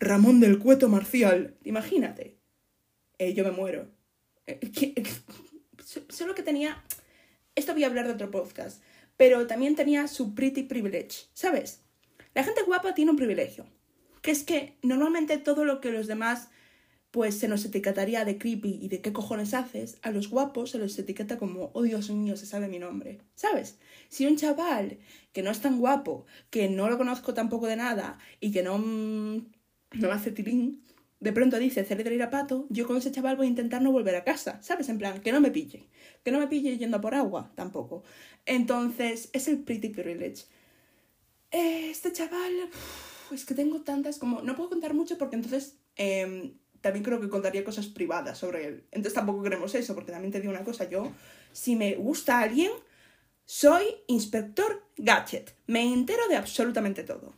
[0.00, 2.38] Ramón del Cueto Marcial, imagínate.
[3.18, 3.90] Eh, yo me muero.
[4.46, 4.60] Eh,
[6.08, 6.82] solo que tenía...
[7.54, 8.82] Esto voy a hablar de otro podcast
[9.16, 11.82] pero también tenía su pretty privilege, ¿sabes?
[12.34, 13.66] La gente guapa tiene un privilegio,
[14.20, 16.48] que es que normalmente todo lo que los demás
[17.12, 20.78] pues se nos etiquetaría de creepy y de qué cojones haces, a los guapos se
[20.78, 23.78] los etiqueta como, oh Dios mío, se sabe mi nombre, ¿sabes?
[24.08, 24.98] Si un chaval
[25.32, 28.78] que no es tan guapo, que no lo conozco tampoco de nada y que no,
[28.78, 29.51] mm,
[29.94, 30.82] no me hace tilín,
[31.22, 34.16] de pronto dice ir a pato, yo con ese chaval voy a intentar no volver
[34.16, 34.88] a casa, ¿sabes?
[34.88, 35.88] En plan, que no me pille,
[36.24, 38.02] que no me pille yendo por agua tampoco.
[38.44, 40.46] Entonces, es el pretty privilege.
[41.52, 42.52] Este chaval,
[43.30, 47.28] es que tengo tantas como, no puedo contar mucho porque entonces em, también creo que
[47.28, 48.84] contaría cosas privadas sobre él.
[48.90, 51.12] Entonces tampoco queremos eso, porque también te digo una cosa, yo,
[51.52, 52.72] si me gusta alguien,
[53.44, 57.34] soy inspector gadget, me entero de absolutamente todo.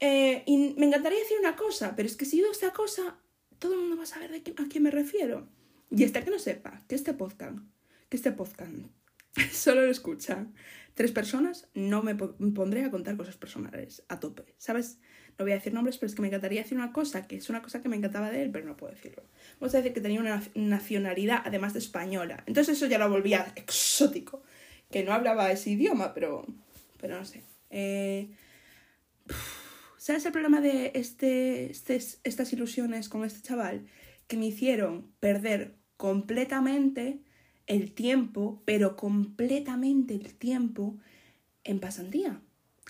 [0.00, 3.18] Eh, y me encantaría decir una cosa, pero es que si digo esta cosa,
[3.58, 5.48] todo el mundo va a saber de a quién me refiero.
[5.90, 7.58] Y hasta que no sepa que este podcast,
[8.08, 8.72] que este podcast
[9.52, 10.54] solo lo escuchan
[10.94, 14.98] tres personas, no me pondré a contar cosas personales a tope, ¿sabes?
[15.38, 17.50] No voy a decir nombres, pero es que me encantaría decir una cosa, que es
[17.50, 19.22] una cosa que me encantaba de él, pero no puedo decirlo.
[19.60, 22.42] Vamos a decir que tenía una nacionalidad, además de española.
[22.46, 24.42] Entonces eso ya lo volvía exótico.
[24.90, 26.46] Que no hablaba ese idioma, pero,
[26.98, 27.42] pero no sé.
[27.68, 28.30] Eh,
[30.06, 33.86] ¿Sabes el problema de este, este, estas ilusiones con este chaval?
[34.28, 37.24] Que me hicieron perder completamente
[37.66, 40.96] el tiempo, pero completamente el tiempo
[41.64, 42.40] en pasantía.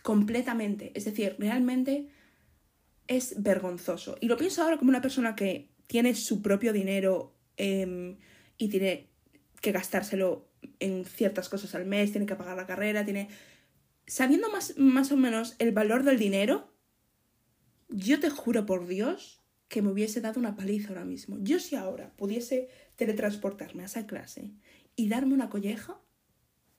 [0.02, 0.92] Completamente.
[0.94, 2.10] Es decir, realmente
[3.06, 4.18] es vergonzoso.
[4.20, 8.18] Y lo pienso ahora como una persona que tiene su propio dinero em,
[8.58, 9.08] y tiene
[9.62, 10.50] que gastárselo
[10.80, 13.30] en ciertas cosas al mes, tiene que pagar la carrera, tiene...
[14.06, 16.75] Sabiendo más, más o menos el valor del dinero,
[17.96, 21.38] yo te juro por Dios que me hubiese dado una paliza ahora mismo.
[21.40, 24.52] Yo si ahora pudiese teletransportarme a esa clase
[24.96, 25.98] y darme una colleja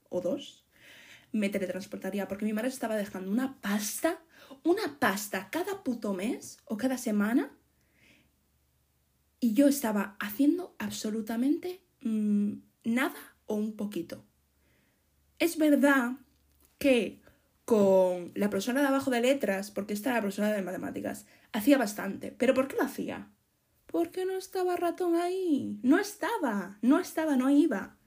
[0.10, 0.64] o dos,
[1.32, 4.22] me teletransportaría porque mi madre estaba dejando una pasta,
[4.64, 7.52] una pasta cada puto mes o cada semana
[9.40, 12.54] y yo estaba haciendo absolutamente mm,
[12.84, 14.24] nada o un poquito.
[15.40, 16.12] Es verdad
[16.78, 17.22] que
[17.68, 21.78] con la persona de abajo de letras, porque esta era la persona de matemáticas, hacía
[21.78, 22.32] bastante.
[22.32, 23.28] ¿Pero por qué lo hacía?
[23.88, 25.78] Porque no estaba ratón ahí.
[25.84, 27.98] No estaba, no estaba, no iba.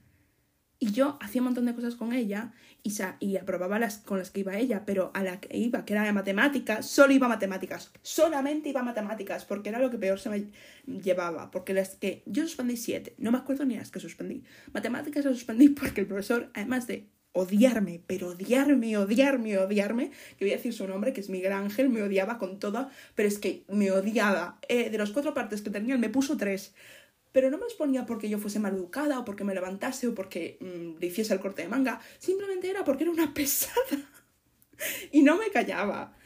[0.79, 4.31] Y yo hacía un montón de cosas con ella y, y aprobaba las con las
[4.31, 7.29] que iba ella, pero a la que iba, que era de matemáticas, solo iba a
[7.29, 7.91] matemáticas.
[8.01, 10.49] Solamente iba a matemáticas, porque era lo que peor se me
[10.87, 11.51] llevaba.
[11.51, 14.43] Porque las que yo suspendí siete, no me acuerdo ni las que suspendí.
[14.73, 20.53] Matemáticas las suspendí porque el profesor, además de odiarme, pero odiarme, odiarme, odiarme, que voy
[20.53, 23.63] a decir su nombre, que es Miguel Ángel, me odiaba con todo, pero es que
[23.69, 24.59] me odiaba.
[24.67, 26.73] Eh, de las cuatro partes que tenía, me puso tres.
[27.31, 30.15] Pero no me los ponía porque yo fuese mal educada, o porque me levantase, o
[30.15, 32.01] porque mm, le hiciese el corte de manga.
[32.19, 34.09] Simplemente era porque era una pesada.
[35.11, 36.17] y no me callaba.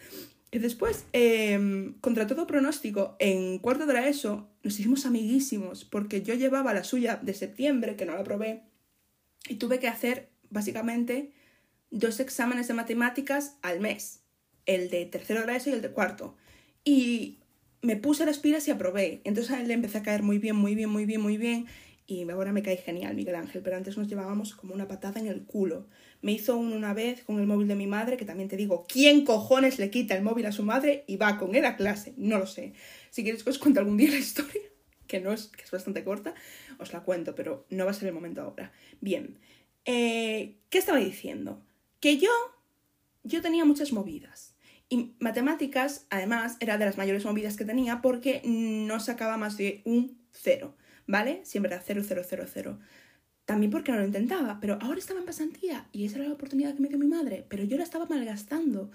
[0.52, 6.22] Y después, em, contra todo pronóstico, en cuarto de la ESO nos hicimos amiguísimos porque
[6.22, 8.64] yo llevaba la suya de septiembre, que no la probé,
[9.50, 11.32] y tuve que hacer básicamente
[11.92, 14.22] dos exámenes de matemáticas al mes,
[14.66, 16.36] el de tercero ESO y el de cuarto.
[16.84, 17.40] Y
[17.82, 19.22] me puse las pilas y aprobé.
[19.24, 21.68] Entonces a él le empecé a caer muy bien, muy bien, muy bien, muy bien.
[22.08, 25.28] Y ahora me cae genial Miguel Ángel, pero antes nos llevábamos como una patada en
[25.28, 25.88] el culo.
[26.22, 29.26] Me hizo una vez con el móvil de mi madre, que también te digo, ¿quién
[29.26, 32.14] cojones le quita el móvil a su madre y va con él a clase?
[32.18, 32.74] No lo sé.
[33.10, 34.62] Si quieres que os cuente algún día la historia,
[35.08, 36.36] que no es, que es bastante corta,
[36.78, 38.72] os la cuento, pero no va a ser el momento ahora.
[39.02, 39.40] Bien,
[39.86, 41.62] eh, ¿qué estaba diciendo?
[42.00, 42.30] Que yo,
[43.24, 44.56] yo tenía muchas movidas.
[44.90, 49.82] Y matemáticas, además, era de las mayores movidas que tenía porque no sacaba más de
[49.86, 50.76] un cero,
[51.08, 51.42] ¿vale?
[51.44, 52.80] Siempre era cero, cero, cero, cero.
[53.46, 56.74] También porque no lo intentaba, pero ahora estaba en pasantía y esa era la oportunidad
[56.76, 58.92] que me dio mi madre, pero yo la estaba malgastando.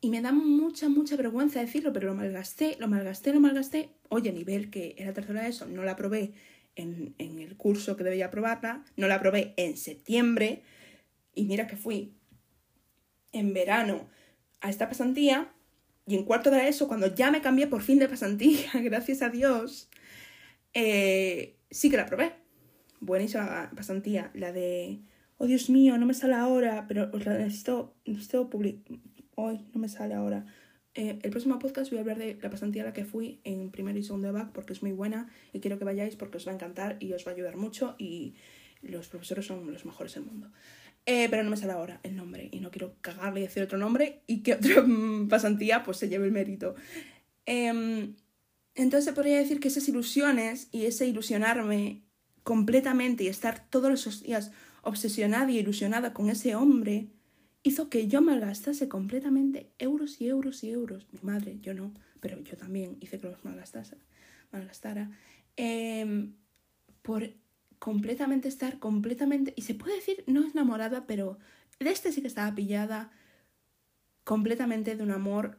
[0.00, 3.90] Y me da mucha, mucha vergüenza decirlo, pero lo malgasté, lo malgasté, lo malgasté.
[4.08, 6.32] Oye, nivel que era tercera de eso, no la probé
[6.76, 10.62] en, el curso que debía aprobarla, no la probé en septiembre.
[11.34, 12.14] Y mira que fui
[13.32, 14.08] en verano
[14.60, 15.52] a esta pasantía
[16.06, 19.30] y en cuarto de eso, cuando ya me cambié por fin de pasantía, gracias a
[19.30, 19.88] Dios,
[20.74, 22.32] eh, sí que la probé.
[23.00, 25.00] Buenísima pasantía, la de,
[25.38, 28.96] oh Dios mío, no me sale ahora, pero la necesito, necesito publicar,
[29.34, 30.46] hoy no me sale ahora.
[30.94, 33.70] Eh, el próximo podcast voy a hablar de la pasantía a la que fui en
[33.70, 36.46] primero y segundo de BAC porque es muy buena y quiero que vayáis porque os
[36.46, 38.34] va a encantar y os va a ayudar mucho y
[38.82, 40.50] los profesores son los mejores del mundo.
[41.06, 43.78] Eh, pero no me sale ahora el nombre y no quiero cagarle y decir otro
[43.78, 44.84] nombre y que otra
[45.28, 46.74] pasantía pues se lleve el mérito.
[47.46, 48.14] Em,
[48.74, 52.02] entonces se podría decir que esas ilusiones y ese ilusionarme
[52.42, 54.52] completamente y estar todos los días
[54.82, 57.08] obsesionada y ilusionada con ese hombre
[57.62, 61.06] hizo que yo malgastase completamente euros y euros y euros.
[61.12, 63.98] Mi madre, yo no, pero yo también hice que los malgastase,
[64.50, 65.10] malgastara.
[65.56, 66.34] Em,
[67.02, 67.34] por
[67.78, 71.38] completamente estar completamente, y se puede decir, no es enamorada, pero
[71.80, 73.10] de este sí que estaba pillada
[74.24, 75.58] completamente de un amor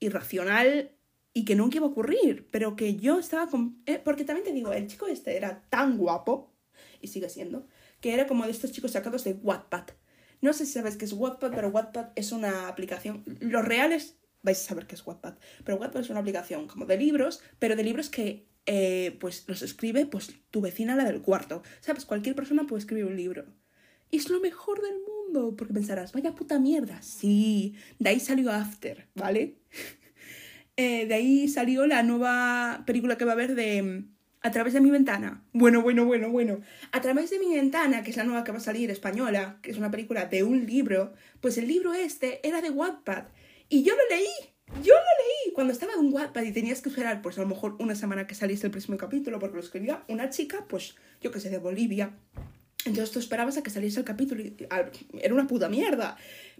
[0.00, 0.90] irracional
[1.32, 3.48] y que nunca iba a ocurrir, pero que yo estaba.
[3.86, 6.52] Eh, porque también te digo, el chico este era tan guapo,
[7.00, 7.66] y sigue siendo,
[8.00, 9.90] que era como de estos chicos sacados de Wattpad.
[10.40, 13.24] No sé si sabes qué es Wattpad, pero Wattpad es una aplicación...
[13.40, 16.96] Los reales vais a saber qué es Wattpad, pero Wattpad es una aplicación como de
[16.96, 21.62] libros, pero de libros que eh, pues los escribe pues tu vecina la del cuarto.
[21.80, 22.04] ¿Sabes?
[22.04, 23.46] Cualquier persona puede escribir un libro.
[24.10, 27.00] Y es lo mejor del mundo, porque pensarás, vaya puta mierda.
[27.02, 29.58] Sí, de ahí salió After, ¿vale?
[30.76, 34.04] Eh, de ahí salió la nueva película que va a haber de
[34.42, 35.44] A través de mi ventana.
[35.52, 36.60] Bueno, bueno, bueno, bueno.
[36.92, 39.70] A través de mi ventana, que es la nueva que va a salir española, que
[39.70, 43.24] es una película de un libro, pues el libro este era de Wattpad.
[43.68, 44.30] Y yo lo leí
[44.82, 47.76] yo lo leí cuando estaba en Wattpad y tenías que esperar, pues a lo mejor
[47.80, 51.40] una semana que saliese el próximo capítulo, porque lo escribía una chica, pues yo que
[51.40, 52.12] sé, de Bolivia.
[52.86, 54.56] Entonces tú esperabas a que saliese el capítulo y
[55.20, 56.16] era una puta mierda.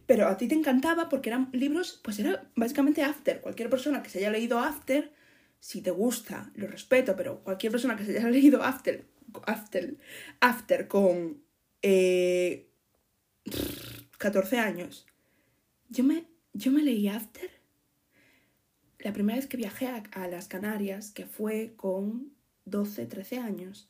[0.06, 3.40] Pero a ti te encantaba porque eran libros, pues era básicamente After.
[3.40, 5.12] Cualquier persona que se haya leído After,
[5.60, 9.04] si te gusta, lo respeto, pero cualquier persona que se haya leído After,
[9.46, 9.96] After,
[10.40, 11.42] After con
[11.82, 12.68] eh,
[14.18, 15.06] 14 años,
[15.88, 17.60] yo me, yo me leí After
[19.02, 22.32] la primera vez que viajé a, las Canarias, que fue con
[22.66, 23.88] 12, 13 años,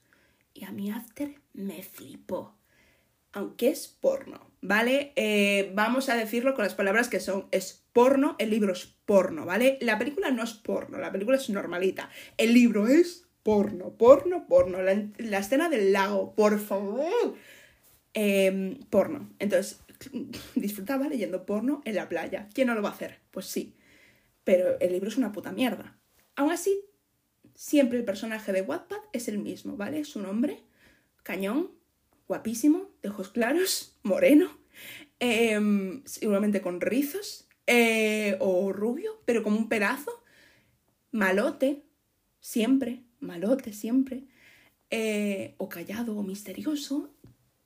[0.55, 2.57] y a mi after me flipó.
[3.33, 5.13] Aunque es porno, ¿vale?
[5.17, 7.47] Eh, vamos a decirlo con las palabras que son.
[7.51, 9.79] Es porno, el libro es porno, ¿vale?
[9.81, 12.11] La película no es porno, la película es normalita.
[12.37, 14.79] El libro es porno, porno, porno.
[14.83, 17.37] La, escena del lago, por favor.
[18.15, 19.31] Em, porno.
[19.39, 19.81] Entonces,
[20.55, 22.49] disfrutaba leyendo porno en la playa.
[22.53, 23.21] ¿Quién no lo va a hacer?
[23.31, 23.77] Pues sí
[24.45, 25.97] pero el libro es una puta mierda.
[26.37, 26.85] Aún así,
[27.55, 30.01] siempre el personaje de Wattpad es el mismo, ¿vale?
[30.01, 30.65] Es un hombre,
[31.23, 31.71] cañón,
[32.31, 34.49] guapísimo, de ojos claros, moreno,
[35.19, 35.59] eh,
[36.05, 40.13] seguramente con rizos, eh, o rubio, pero como un pedazo,
[41.11, 41.83] malote,
[42.41, 44.29] siempre, malote, siempre,
[44.91, 47.13] eh, o callado o misterioso,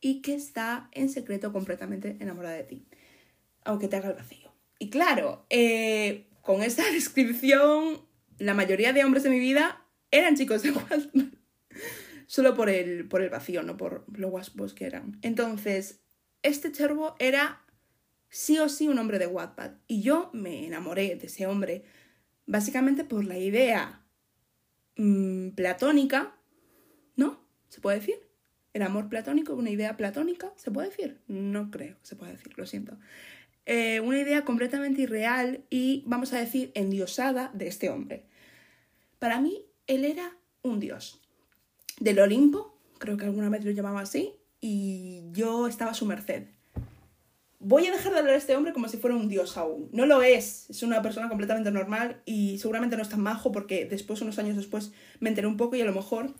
[0.01, 2.87] y que está en secreto completamente enamorada de ti,
[3.65, 4.51] aunque te haga el vacío.
[4.79, 8.01] Y claro, eh, con esta descripción,
[8.39, 11.05] la mayoría de hombres de mi vida eran chicos de Wattpad.
[12.35, 15.21] Solo por el, por el vacío, no por lo guapos que eran.
[15.23, 16.01] Entonces,
[16.43, 17.65] este chervo era
[18.29, 19.75] sí o sí un hombre de Wattpad.
[19.87, 21.85] Y yo me enamoré de ese hombre
[22.45, 24.05] básicamente por la idea
[24.97, 26.35] mm, platónica,
[27.15, 27.47] ¿no?
[27.69, 28.17] ¿Se puede decir?
[28.73, 31.21] El amor platónico, una idea platónica, ¿se puede decir?
[31.29, 32.99] No creo que se pueda decir, lo siento.
[33.65, 38.27] eh, una idea completamente irreal y, vamos a decir, endiosada de este hombre.
[39.21, 41.24] Para mí, él era un dios.
[42.01, 46.45] Del Olimpo, creo que alguna vez lo llamaba así, y yo estaba a su merced.
[47.59, 49.89] Voy a dejar de hablar de este hombre como si fuera un dios aún.
[49.93, 53.87] No lo es, es una persona completamente normal y seguramente no es tan majo porque
[53.87, 56.35] después, unos años después, me enteré un poco y a lo mejor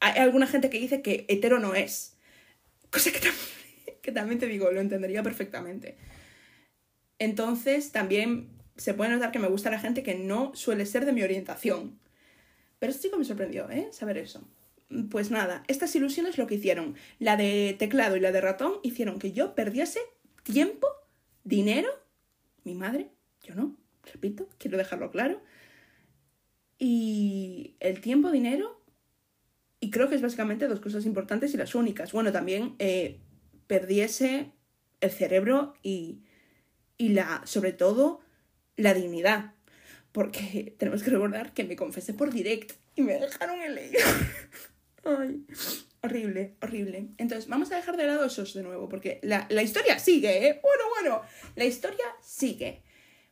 [0.00, 2.16] hay alguna gente que dice que hetero no es.
[2.90, 3.20] Cosa que,
[4.02, 5.96] que también te digo, lo entendería perfectamente.
[7.18, 11.12] Entonces, también se puede notar que me gusta la gente que no suele ser de
[11.12, 11.98] mi orientación.
[12.80, 13.88] Pero este chico me sorprendió, ¿eh?
[13.92, 14.42] Saber eso.
[15.10, 19.18] Pues nada, estas ilusiones lo que hicieron, la de teclado y la de ratón, hicieron
[19.18, 20.00] que yo perdiese
[20.42, 20.86] tiempo,
[21.44, 21.88] dinero,
[22.64, 23.08] mi madre,
[23.42, 23.76] yo no,
[24.12, 25.42] repito, quiero dejarlo claro.
[26.78, 28.80] Y el tiempo, dinero,
[29.80, 32.12] y creo que es básicamente dos cosas importantes y las únicas.
[32.12, 33.20] Bueno, también eh,
[33.66, 34.52] perdiese
[35.00, 36.22] el cerebro y
[37.02, 38.20] y la, sobre todo,
[38.76, 39.54] la dignidad.
[40.12, 43.92] Porque tenemos que recordar que me confesé por direct y me dejaron en ley.
[45.04, 45.44] Ay,
[46.02, 47.08] horrible, horrible.
[47.18, 50.60] Entonces, vamos a dejar de lado esos de nuevo, porque la, la historia sigue, ¿eh?
[50.62, 51.22] Bueno, bueno,
[51.56, 52.82] la historia sigue.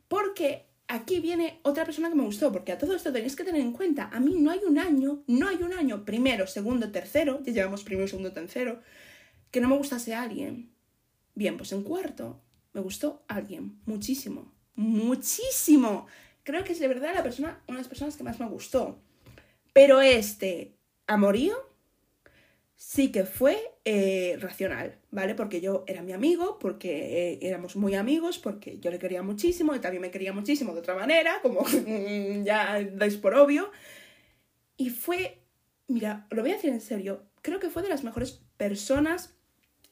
[0.07, 3.61] Porque aquí viene otra persona que me gustó, porque a todo esto tenéis que tener
[3.61, 7.41] en cuenta, a mí no hay un año, no hay un año, primero, segundo, tercero,
[7.45, 8.81] ya llevamos primero, segundo, tercero,
[9.51, 10.73] que no me gustase a alguien.
[11.33, 12.41] Bien, pues en cuarto,
[12.73, 16.07] me gustó alguien, muchísimo, muchísimo.
[16.43, 19.01] Creo que es de verdad la persona, una de las personas que más me gustó.
[19.71, 20.77] Pero este
[21.11, 21.71] amorío
[22.81, 25.35] sí que fue eh, racional, ¿vale?
[25.35, 29.75] Porque yo era mi amigo, porque eh, éramos muy amigos, porque yo le quería muchísimo,
[29.75, 31.63] y también me quería muchísimo de otra manera, como
[32.43, 33.71] ya dais por obvio.
[34.77, 35.43] Y fue,
[35.87, 39.35] mira, lo voy a decir en serio, creo que fue de las mejores personas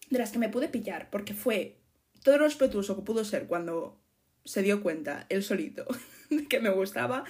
[0.09, 1.77] de las que me pude pillar, porque fue
[2.23, 4.01] todo lo respetuoso que pudo ser cuando
[4.45, 5.85] se dio cuenta él solito
[6.31, 7.23] de que me gustaba.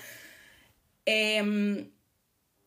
[1.06, 1.92] Em,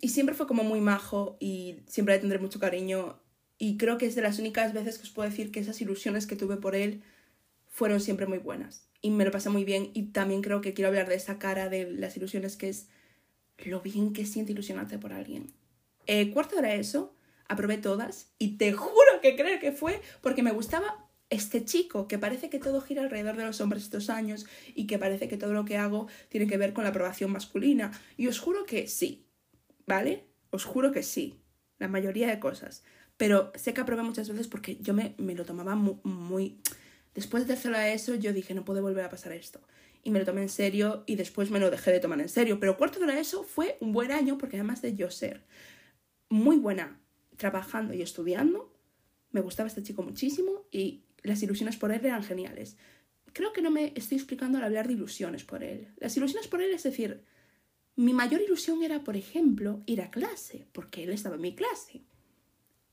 [0.02, 3.22] y siempre fue como muy majo y siempre le tendré mucho cariño.
[3.56, 6.26] Y creo que es de las únicas veces que os puedo decir que esas ilusiones
[6.26, 7.04] que tuve por él
[7.68, 8.88] fueron siempre muy buenas.
[9.00, 9.92] Y me lo pasé muy bien.
[9.94, 12.88] Y también creo que quiero hablar de esa cara de las ilusiones que es
[13.58, 15.52] lo bien que siente ilusionarte por alguien.
[16.08, 17.14] Eh, cuarto era eso,
[17.46, 22.18] aprobé todas y te juro que creo que fue porque me gustaba este chico que
[22.18, 25.52] parece que todo gira alrededor de los hombres estos años y que parece que todo
[25.52, 27.92] lo que hago tiene que ver con la aprobación masculina.
[28.16, 29.28] Y os juro que sí,
[29.92, 30.24] ¿vale?
[30.50, 31.42] Os juro que sí,
[31.78, 32.82] la mayoría de cosas.
[33.18, 36.60] Pero sé que aprobé muchas veces porque yo me, lo tomaba muy,
[37.14, 39.60] Después de hacerlo a eso, yo dije, no puede volver a pasar esto.
[40.02, 42.58] Y me lo tomé en serio y después me lo dejé de tomar en serio.
[42.58, 45.44] Pero cuarto de eso fue un buen año porque además de yo ser
[46.30, 46.98] muy buena
[47.36, 48.72] trabajando y estudiando,
[49.30, 52.78] me gustaba este chico muchísimo y las ilusiones por él eran geniales.
[53.34, 55.88] Creo que no me estoy explicando al hablar de ilusiones por él.
[55.98, 57.22] Las ilusiones por él, es decir,
[58.02, 62.02] mi mayor ilusión era, por ejemplo, ir a clase, porque él estaba en mi clase.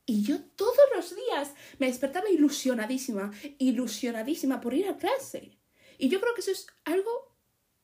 [0.06, 5.58] Y yo todos los días me despertaba ilusionadísima, ilusionadísima por ir a clase.
[5.98, 7.12] Y yo creo que eso es algo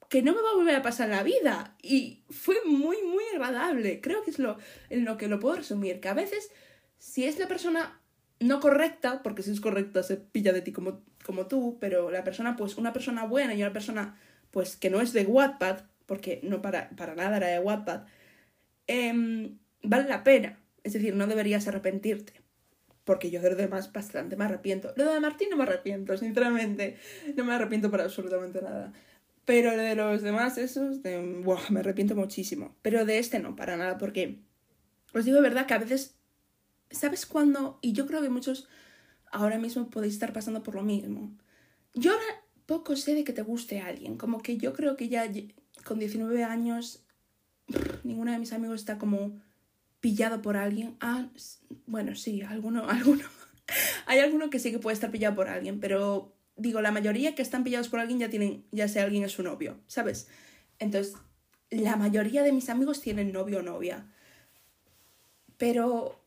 [0.10, 1.76] que no me va a volver a pasar en la vida.
[1.82, 4.02] Y fue muy, muy agradable.
[4.02, 4.58] Creo que es lo,
[4.90, 6.00] en lo que lo puedo resumir.
[6.00, 6.50] Que a veces,
[6.98, 8.02] si es la persona
[8.40, 12.24] no correcta, porque si es correcta se pilla de ti como, como tú, pero la
[12.24, 14.20] persona, pues una persona buena y una persona,
[14.52, 18.06] pues que no es de Wattpad, porque no para, para nada era de Wattpad,
[18.88, 20.60] em, vale la pena.
[20.84, 22.34] Es decir, no deberías arrepentirte.
[23.04, 24.94] Porque yo de lo demás bastante me arrepiento.
[24.96, 26.98] Lo de Martín no me arrepiento, sinceramente.
[27.36, 28.94] No me arrepiento para absolutamente nada.
[29.46, 32.76] Pero de los demás, esos, me arrepiento muchísimo.
[32.82, 34.40] Pero de este no, para nada, porque
[35.14, 36.16] os digo de verdad que a veces
[36.92, 37.80] ¿Sabes cuándo?
[37.82, 38.68] Y yo creo que muchos
[39.32, 41.36] ahora mismo podéis estar pasando por lo mismo.
[41.94, 44.18] Yo ahora poco sé de que te guste alguien.
[44.18, 45.30] Como que yo creo que ya
[45.86, 47.06] con 19 años
[48.04, 49.40] ninguno de mis amigos está como
[50.00, 50.96] pillado por alguien.
[51.00, 51.28] Ah,
[51.88, 53.24] bueno, sí, alguno, alguno.
[54.06, 57.42] Hay alguno que sí que puede estar pillado por alguien, pero digo, la mayoría que
[57.42, 60.28] están pillados por alguien ya tienen, ya sea alguien es su novio, ¿sabes?
[60.80, 61.16] Entonces,
[61.72, 64.06] la mayoría de mis amigos tienen novio o novia.
[65.58, 66.22] Pero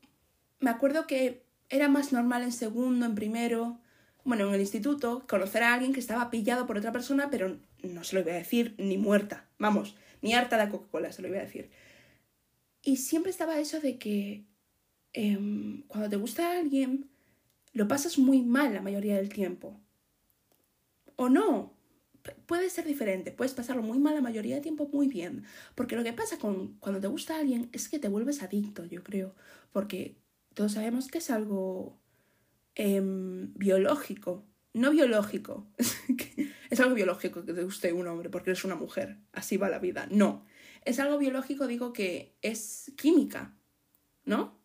[0.59, 3.79] me acuerdo que era más normal en segundo, en primero,
[4.25, 8.05] bueno, en el instituto, conocer a alguien que estaba pillado por otra persona, pero no
[8.05, 11.39] se lo iba a decir ni muerta, vamos, ni harta de Coca-Cola, se lo iba
[11.39, 11.71] a decir.
[12.83, 14.45] Y siempre estaba eso de que
[15.13, 17.11] em, cuando te gusta alguien,
[17.73, 19.81] lo pasas muy mal la mayoría del tiempo.
[21.17, 21.75] O no,
[22.47, 26.05] puede ser diferente, puedes pasarlo muy mal la mayoría del tiempo muy bien, porque lo
[26.05, 29.35] que pasa con cuando te gusta alguien es que te vuelves adicto, yo creo,
[29.73, 30.17] porque
[30.55, 31.99] todos sabemos que es algo
[32.75, 34.45] em, biológico.
[34.75, 35.67] No biológico,
[36.71, 39.79] es algo biológico que te guste un hombre porque eres una mujer, así va la
[39.79, 40.45] vida, no,
[40.85, 43.57] es algo biológico, digo que es química,
[44.25, 44.59] ¿no?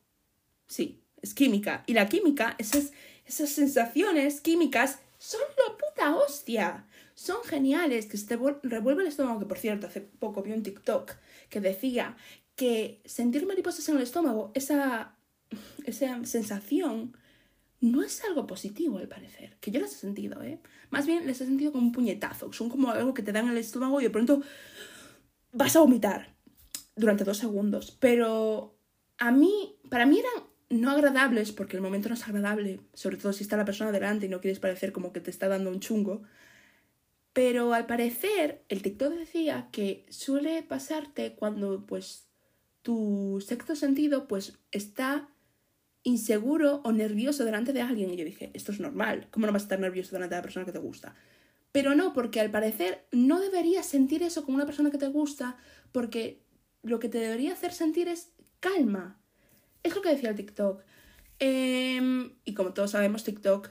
[0.67, 2.91] Sí, es química, y la química, esas,
[3.25, 6.85] esas sensaciones químicas son la puta hostia,
[7.15, 10.63] son geniales, que se te revuelve el estómago, que por cierto, hace poco vi un
[10.63, 11.13] TikTok
[11.49, 12.17] que decía
[12.55, 15.15] que sentir mariposas en el estómago, esa,
[15.85, 17.15] esa sensación,
[17.83, 20.57] no es algo positivo al parecer, que yo las he sentido, ¿eh?
[20.89, 23.51] Más bien les he sentido como un puñetazo, son como algo que te dan en
[23.51, 24.41] el estómago y de pronto
[25.51, 26.33] vas a vomitar
[26.95, 27.91] durante dos segundos.
[27.99, 28.77] Pero
[29.17, 33.33] a mí, para mí eran no agradables, porque el momento no es agradable, sobre todo
[33.33, 35.81] si está la persona delante y no quieres parecer como que te está dando un
[35.81, 36.23] chungo.
[37.33, 42.29] Pero al parecer, el TikTok decía que suele pasarte cuando pues
[42.81, 45.27] tu sexto sentido pues está
[46.03, 48.13] inseguro o nervioso delante de alguien.
[48.13, 50.43] Y yo dije, esto es normal, ¿cómo no vas a estar nervioso delante de la
[50.43, 51.15] persona que te gusta?
[51.71, 55.57] Pero no, porque al parecer no deberías sentir eso con una persona que te gusta,
[55.91, 56.43] porque
[56.83, 58.29] lo que te debería hacer sentir es
[58.59, 59.19] calma.
[59.81, 60.83] Es lo que decía el TikTok.
[61.39, 63.69] Em, y como todos sabemos, TikTok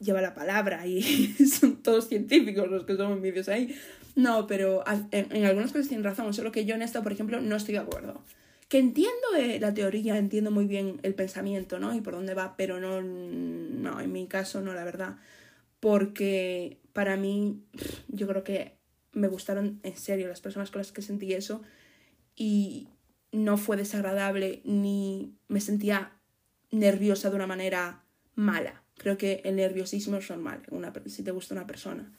[0.00, 1.02] lleva la palabra y
[1.60, 3.74] son todos científicos los que son vídeos ahí.
[4.14, 7.40] No, pero en, en algunas cosas tienen razón, solo que yo en esto, por ejemplo,
[7.40, 8.22] no estoy de acuerdo
[8.68, 11.94] que entiendo eh, la teoría, entiendo muy bien el pensamiento, ¿no?
[11.94, 15.16] Y por dónde va, pero no, no, en mi caso no, la verdad.
[15.80, 17.62] Porque para mí,
[18.08, 18.76] yo creo que
[19.12, 21.62] me gustaron en serio las personas con las que sentí eso
[22.36, 22.88] y
[23.32, 26.12] no fue desagradable ni me sentía
[26.70, 28.04] nerviosa de una manera
[28.34, 28.82] mala.
[28.96, 30.62] Creo que el nerviosismo es normal
[31.06, 32.12] si te gusta una persona.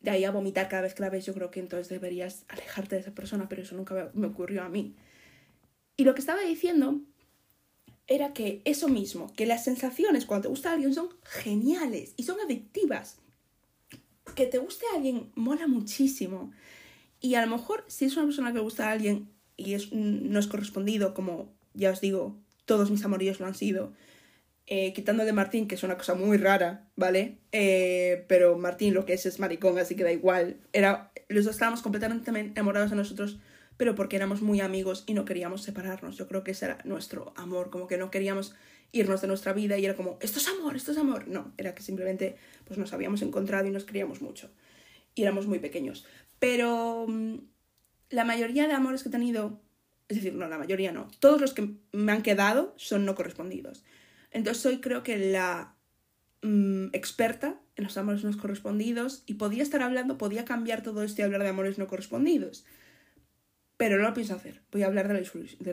[0.00, 2.94] De ahí a vomitar cada vez que la ves, yo creo que entonces deberías alejarte
[2.94, 4.96] de esa persona, pero eso nunca me ocurrió a mí.
[6.00, 6.98] Y lo que estaba diciendo
[8.06, 12.40] era que eso mismo, que las sensaciones cuando te gusta alguien son geniales y son
[12.40, 13.18] adictivas.
[14.34, 16.52] Que te guste alguien mola muchísimo.
[17.20, 19.28] Y a lo mejor si es una persona que gusta a alguien
[19.58, 22.34] y no es correspondido, como ya os digo,
[22.64, 23.92] todos mis amoríos lo han sido,
[24.68, 27.36] eh, quitando de Martín, que es una cosa muy rara, ¿vale?
[27.52, 30.56] Eh, pero Martín lo que es es maricón, así que da igual.
[30.72, 33.38] Era, los dos estábamos completamente enamorados de nosotros
[33.80, 36.18] pero porque éramos muy amigos y no queríamos separarnos.
[36.18, 38.54] Yo creo que ese era nuestro amor, como que no queríamos
[38.92, 41.28] irnos de nuestra vida y era como, esto es amor, esto es amor.
[41.28, 44.50] No, era que simplemente pues nos habíamos encontrado y nos queríamos mucho.
[45.14, 46.06] Y éramos muy pequeños.
[46.38, 47.36] Pero mm,
[48.10, 49.62] la mayoría de amores que he tenido,
[50.08, 53.82] es decir, no, la mayoría no, todos los que me han quedado son no correspondidos.
[54.30, 55.74] Entonces soy creo que la
[56.42, 61.22] mm, experta en los amores no correspondidos y podía estar hablando, podía cambiar todo esto
[61.22, 62.66] y hablar de amores no correspondidos.
[63.80, 64.60] Pero no lo pienso hacer.
[64.70, 65.14] Voy a hablar de,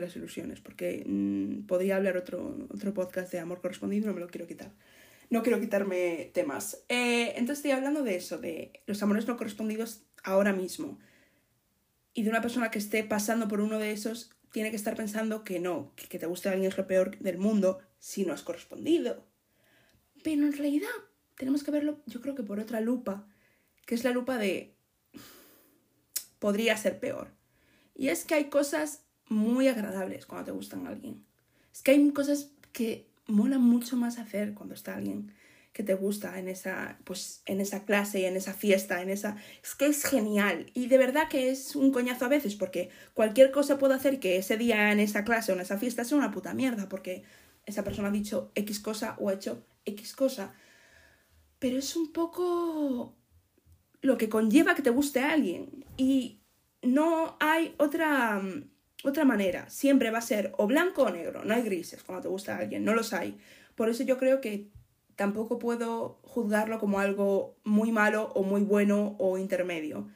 [0.00, 4.28] las ilusiones, porque mm, podría hablar otro, otro podcast de amor correspondido no me lo
[4.28, 4.72] quiero quitar.
[5.28, 6.86] No quiero quitarme temas.
[6.88, 10.98] Eh, entonces estoy hablando de eso, de los amores no correspondidos ahora mismo.
[12.14, 15.44] Y de una persona que esté pasando por uno de esos, tiene que estar pensando
[15.44, 18.42] que no, que, que te guste alguien es lo peor del mundo si no has
[18.42, 19.28] correspondido.
[20.24, 20.88] Pero en realidad
[21.36, 23.28] tenemos que verlo, yo creo que por otra lupa,
[23.84, 24.72] que es la lupa de
[26.38, 27.36] podría ser peor.
[27.98, 31.26] Y es que hay cosas muy agradables cuando te gustan a alguien.
[31.72, 35.34] Es que hay cosas que mola mucho más hacer cuando está alguien
[35.72, 39.36] que te gusta en esa, pues, en esa clase, en esa fiesta, en esa...
[39.62, 40.70] Es que es genial.
[40.74, 44.38] Y de verdad que es un coñazo a veces, porque cualquier cosa puede hacer que
[44.38, 47.24] ese día en esa clase o en esa fiesta sea una puta mierda, porque
[47.66, 50.54] esa persona ha dicho X cosa o ha hecho X cosa.
[51.58, 53.14] Pero es un poco
[54.00, 55.84] lo que conlleva que te guste a alguien.
[55.96, 56.37] Y
[56.82, 58.70] no hay otra, mm,
[59.04, 59.68] otra manera.
[59.68, 61.44] Siempre va a ser o blanco o negro.
[61.44, 62.84] No hay grises cuando te gusta alguien.
[62.84, 63.38] No los hay.
[63.74, 64.68] Por eso yo creo que
[65.16, 70.08] tampoco puedo juzgarlo como algo muy malo o muy bueno o intermedio.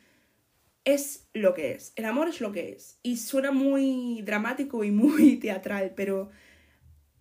[0.85, 1.93] Es lo que es.
[1.97, 2.99] El amor es lo que es.
[3.03, 6.31] Y suena muy dramático y muy teatral, pero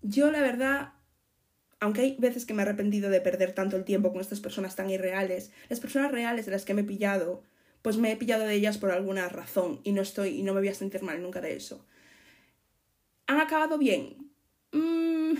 [0.01, 0.93] yo la verdad,
[1.79, 4.75] aunque hay veces que me he arrepentido de perder tanto el tiempo con estas personas
[4.75, 7.43] tan irreales, las personas reales de las que me he pillado
[7.81, 10.59] pues me he pillado de ellas por alguna razón y no estoy y no me
[10.59, 11.85] voy a sentir mal nunca de eso.
[13.27, 14.31] ¿Han acabado bien?
[14.71, 15.33] Mm,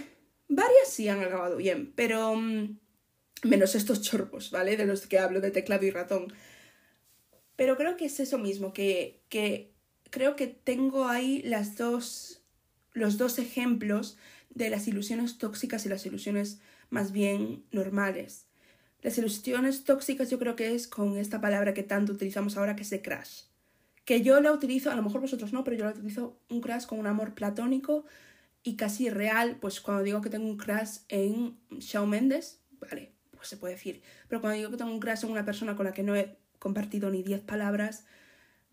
[0.48, 2.78] varias sí han acabado bien, pero mm,
[3.44, 4.78] menos estos chorpos, ¿vale?
[4.78, 6.34] De los que hablo de teclado y ratón.
[7.56, 9.72] Pero creo que es eso mismo, que, que
[10.10, 12.44] creo que tengo ahí las dos,
[12.94, 14.18] los dos ejemplos
[14.50, 18.48] de las ilusiones tóxicas y las ilusiones más bien normales.
[19.02, 22.84] Las ilusiones tóxicas yo creo que es con esta palabra que tanto utilizamos ahora que
[22.84, 23.44] es de crash.
[24.06, 26.86] Que yo la utilizo, a lo mejor vosotros no, pero yo la utilizo un crash
[26.86, 28.06] con un amor platónico
[28.64, 33.48] y casi real, pues cuando digo que tengo un crash en Shawn Mendes, vale, pues
[33.48, 34.04] se puede decir.
[34.28, 36.38] Pero cuando digo que tengo un crush en una persona con la que no he
[36.60, 38.06] compartido ni 10 palabras,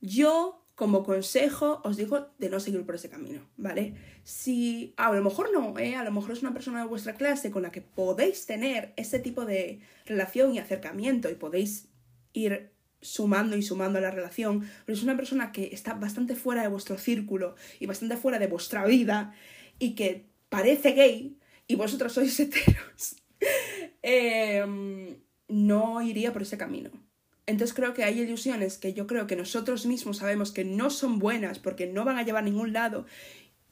[0.02, 3.94] yo como consejo os digo de no seguir por ese camino, ¿vale?
[4.22, 5.96] Si a lo mejor no, ¿eh?
[5.96, 9.18] a lo mejor es una persona de vuestra clase con la que podéis tener ese
[9.18, 11.88] tipo de relación y acercamiento y podéis
[12.32, 12.70] ir
[13.00, 16.68] sumando y sumando a la relación, pero es una persona que está bastante fuera de
[16.68, 19.34] vuestro círculo y bastante fuera de vuestra vida
[19.80, 23.16] y que parece gay y vosotros sois heteros,
[24.02, 25.16] em,
[25.48, 27.07] no iría por ese camino.
[27.48, 31.18] Entonces creo que hay ilusiones que yo creo que nosotros mismos sabemos que no son
[31.18, 33.06] buenas porque no van a llevar a ningún lado.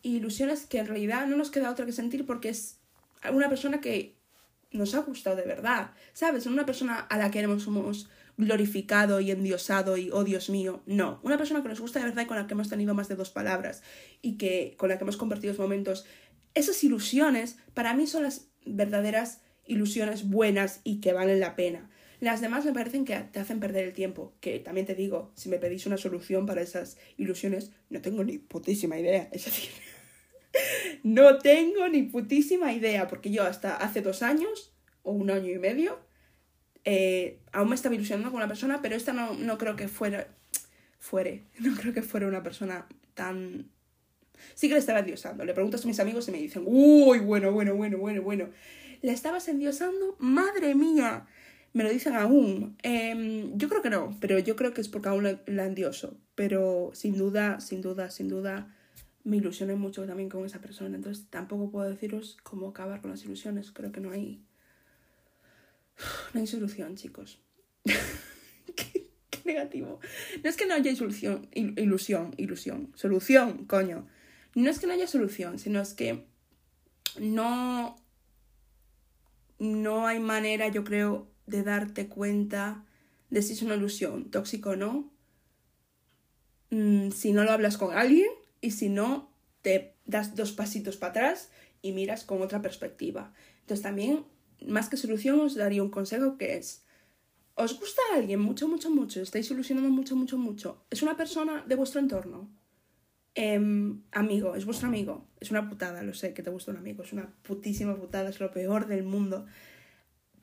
[0.03, 2.79] ilusiones que en realidad no nos queda otra que sentir porque es
[3.31, 4.16] una persona que
[4.70, 5.91] nos ha gustado de verdad.
[6.14, 6.47] ¿Sabes?
[6.47, 8.09] Una persona a la que hemos
[8.39, 11.20] glorificado y endiosado y, oh Dios mío, no.
[11.22, 13.16] Una persona que nos gusta de verdad y con la que hemos tenido más de
[13.16, 13.83] dos palabras
[14.22, 16.07] y que con la que hemos compartido momentos.
[16.55, 21.91] Esas ilusiones para mí son las verdaderas ilusiones buenas y que valen la pena.
[22.20, 25.48] Las demás me parecen que te hacen perder el tiempo, que también te digo, si
[25.48, 29.28] me pedís una solución para esas ilusiones, no tengo ni putísima idea.
[29.32, 29.70] Es decir,
[31.02, 35.58] no tengo ni putísima idea, porque yo hasta hace dos años, o un año y
[35.58, 36.00] medio,
[36.84, 40.28] eh, aún me estaba ilusionando con una persona, pero esta no, no creo que fuera,
[40.98, 43.70] fuere, no creo que fuera una persona tan...
[44.54, 45.44] Sí que le estaba endiosando.
[45.44, 48.50] Le preguntas a mis amigos y me dicen, uy, bueno, bueno, bueno, bueno, bueno.
[49.00, 50.16] ¿Le estabas endiosando?
[50.18, 51.26] Madre mía
[51.77, 52.74] me lo dicen aún.
[52.83, 56.16] Em, yo creo que no, pero yo creo que es porque aún la, la endioso.
[56.35, 58.74] Pero sin duda, sin duda, sin duda,
[59.24, 60.97] me ilusioné mucho también con esa persona.
[60.97, 63.72] Entonces tampoco puedo deciros cómo acabar con las ilusiones.
[63.72, 64.43] Creo que no hay.
[66.33, 67.43] No hay solución, chicos.
[67.85, 69.11] qué,
[69.45, 70.01] negativo.
[70.43, 72.91] No es que no haya solución, ilusión, ilusión.
[72.95, 74.09] Solución, coño.
[74.55, 76.24] No es que no haya solución, sino es que
[77.20, 77.97] no.
[79.59, 82.84] No hay manera, yo creo, de darte cuenta
[83.30, 85.11] de si es una ilusión tóxica o no,
[86.70, 88.28] mm, si no lo hablas con alguien
[88.61, 89.30] y si no,
[89.62, 91.51] te das dos pasitos para atrás
[91.82, 93.32] y miras con otra perspectiva.
[93.61, 94.24] Entonces también,
[94.66, 96.84] más que solución, os daría un consejo que es,
[97.55, 99.22] ¿os gusta alguien mucho, mucho, mucho?
[99.22, 100.84] ¿Estáis ilusionando mucho, mucho, mucho?
[100.90, 102.51] ¿Es una persona de vuestro entorno?
[103.34, 105.26] Em, amigo, es vuestro amigo.
[105.40, 107.03] Es una putada, lo sé, que te gusta un amigo.
[107.03, 109.47] Es una putísima putada, es lo peor del mundo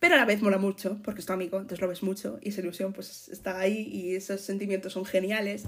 [0.04, 2.50] pero a la vez mola mucho, porque es tu amigo, entonces lo ves mucho y
[2.50, 5.64] esa ilusión pues está ahí y esos sentimientos son geniales.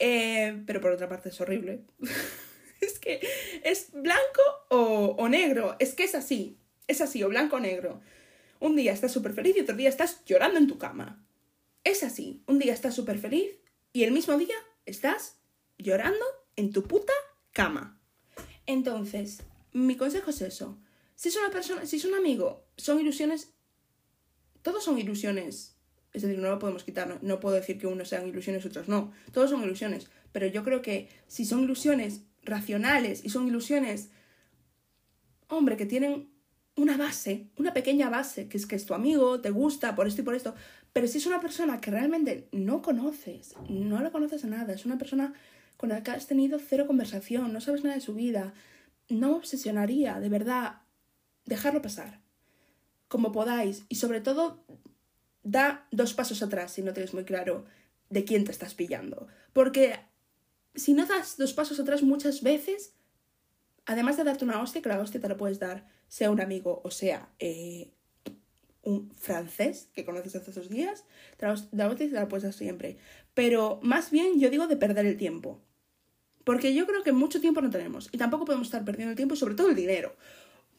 [0.00, 1.84] Eh, pero por otra parte es horrible.
[2.80, 3.24] es que
[3.62, 8.00] es blanco o, o, negro, es que es así, es así, o blanco o negro.
[8.58, 11.24] Un día estás súper feliz y otro día estás llorando en tu cama.
[11.84, 13.52] Es así, un día estás súper feliz
[13.92, 15.36] y el mismo día estás
[15.78, 16.24] llorando
[16.56, 17.12] en tu puta
[17.52, 18.00] cama.
[18.66, 20.76] Entonces, mi consejo es eso.
[21.14, 23.52] Si es una persona, si es un amigo, son ilusiones.
[24.62, 25.76] Todos son ilusiones.
[26.12, 27.18] Es decir, no lo podemos quitar.
[27.22, 29.12] No, puedo decir que unos sean ilusiones y otros no.
[29.32, 30.08] Todos son ilusiones.
[30.32, 34.10] Pero yo creo que si son ilusiones racionales y son ilusiones,
[35.48, 36.30] hombre, que tienen
[36.76, 40.22] una base, una pequeña base, que es que es tu amigo, te gusta por esto
[40.22, 40.54] y por esto.
[40.92, 44.86] Pero si es una persona que realmente no conoces, no la conoces a nada, es
[44.86, 45.34] una persona
[45.76, 48.54] con la que has tenido cero conversación, no sabes nada de su vida,
[49.08, 50.83] no obsesionaría, de verdad,
[51.44, 52.20] dejarlo pasar,
[53.08, 54.64] como podáis, y sobre todo,
[55.42, 57.64] da dos pasos atrás si no tienes muy claro
[58.10, 59.28] de quién te estás pillando.
[59.52, 59.98] Porque
[60.74, 62.94] si no das dos pasos atrás muchas veces,
[63.86, 66.80] además de darte una hostia, que la hostia te la puedes dar, sea un amigo
[66.84, 67.92] o sea eh,
[68.82, 71.04] un francés que conoces hace esos días,
[71.38, 72.98] la hostia te la puedes dar siempre.
[73.34, 75.60] Pero más bien yo digo de perder el tiempo.
[76.44, 79.34] Porque yo creo que mucho tiempo no tenemos y tampoco podemos estar perdiendo el tiempo,
[79.34, 80.14] sobre todo el dinero.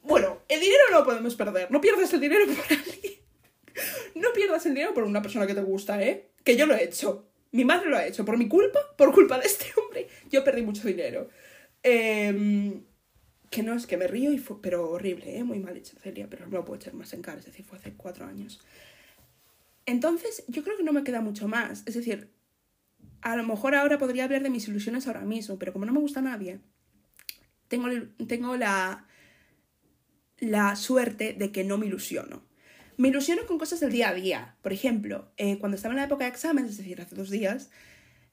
[0.05, 1.71] Bueno, el dinero no lo podemos perder.
[1.71, 3.13] No pierdas el dinero por alguien.
[4.15, 6.29] No pierdas el dinero por una persona que te gusta, ¿eh?
[6.43, 7.27] Que yo lo he hecho.
[7.51, 8.23] Mi madre lo ha hecho.
[8.23, 11.29] Por mi culpa, por culpa de este hombre, yo perdí mucho dinero.
[11.81, 12.83] Em,
[13.49, 15.43] que no es que me río, y fue, pero horrible, ¿eh?
[15.43, 17.39] Muy mal hecho, Celia, pero no lo puedo echar más en cara.
[17.39, 18.61] Es decir, fue hace cuatro años.
[19.87, 21.83] Entonces, yo creo que no me queda mucho más.
[21.85, 22.29] Es decir,
[23.21, 25.99] a lo mejor ahora podría hablar de mis ilusiones ahora mismo, pero como no me
[25.99, 26.59] gusta nadie,
[27.67, 27.87] tengo,
[28.27, 29.07] tengo la
[30.39, 32.43] la suerte de que no me ilusiono.
[32.97, 34.55] Me ilusiono con cosas del día a día.
[34.61, 37.69] Por ejemplo, eh, cuando estaba en la época de exámenes, es decir, hace dos días,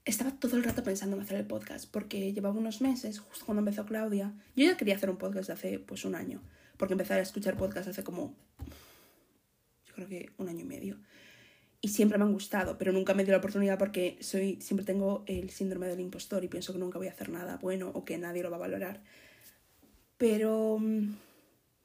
[0.05, 3.61] estaba todo el rato pensando en hacer el podcast, porque llevaba unos meses, justo cuando
[3.61, 6.42] empezó Claudia, yo ya quería hacer un podcast hace pues un año,
[6.76, 8.36] porque empecé a escuchar podcast hace como,
[9.86, 10.98] yo creo que un año y medio.
[11.80, 15.24] Y siempre me han gustado, pero nunca me dio la oportunidad porque soy, siempre tengo
[15.26, 18.18] el síndrome del impostor y pienso que nunca voy a hacer nada bueno o que
[18.18, 19.03] nadie lo va a valorar.
[20.16, 21.14] Pero mm,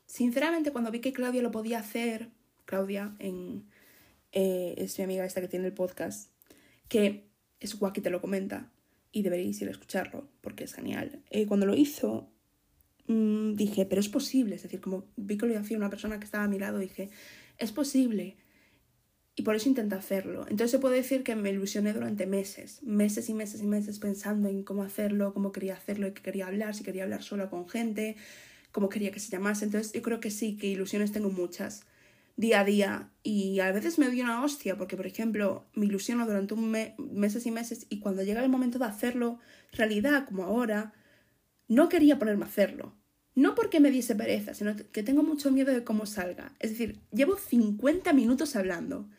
[0.07, 2.29] Sinceramente, cuando vi que Claudia lo podía hacer,
[2.65, 3.65] Claudia, en,
[4.31, 6.31] eh, es mi amiga esta que tiene el podcast,
[6.89, 7.27] que
[7.59, 8.71] es que te lo comenta
[9.11, 11.21] y deberéis ir a escucharlo porque es genial.
[11.29, 12.29] Eh, cuando lo hizo,
[13.07, 16.25] mmm, dije, pero es posible, es decir, como vi que lo hacía una persona que
[16.25, 17.09] estaba a mi lado, dije,
[17.57, 18.37] es posible.
[19.35, 20.41] Y por eso intenté hacerlo.
[20.43, 24.47] Entonces se puede decir que me ilusioné durante meses, meses y meses y meses pensando
[24.49, 28.15] en cómo hacerlo, cómo quería hacerlo, qué quería hablar, si quería hablar solo con gente,
[28.71, 29.65] cómo quería que se llamase.
[29.65, 31.85] Entonces yo creo que sí, que ilusiones tengo muchas
[32.37, 36.25] día a día y a veces me doy una hostia porque, por ejemplo, me ilusiono
[36.25, 39.39] durante un mes, meses y meses y cuando llega el momento de hacerlo
[39.73, 40.93] realidad, como ahora,
[41.67, 42.93] no quería ponerme a hacerlo.
[43.35, 46.55] No porque me diese pereza, sino que tengo mucho miedo de cómo salga.
[46.59, 49.09] Es decir, llevo 50 minutos hablando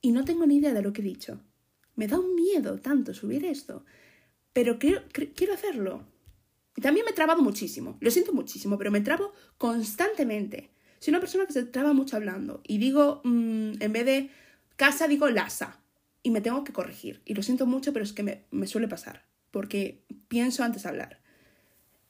[0.00, 1.40] y no tengo ni idea de lo que he dicho.
[1.94, 3.84] Me da un miedo tanto subir esto,
[4.52, 5.02] pero quiero,
[5.34, 6.06] quiero hacerlo.
[6.76, 10.70] Y también me trabado muchísimo, lo siento muchísimo, pero me trabo constantemente.
[10.98, 14.30] Soy una persona que se traba mucho hablando y digo, mmm, en vez de
[14.76, 15.80] casa, digo lasa
[16.22, 17.22] y me tengo que corregir.
[17.24, 21.20] Y lo siento mucho, pero es que me, me suele pasar, porque pienso antes hablar.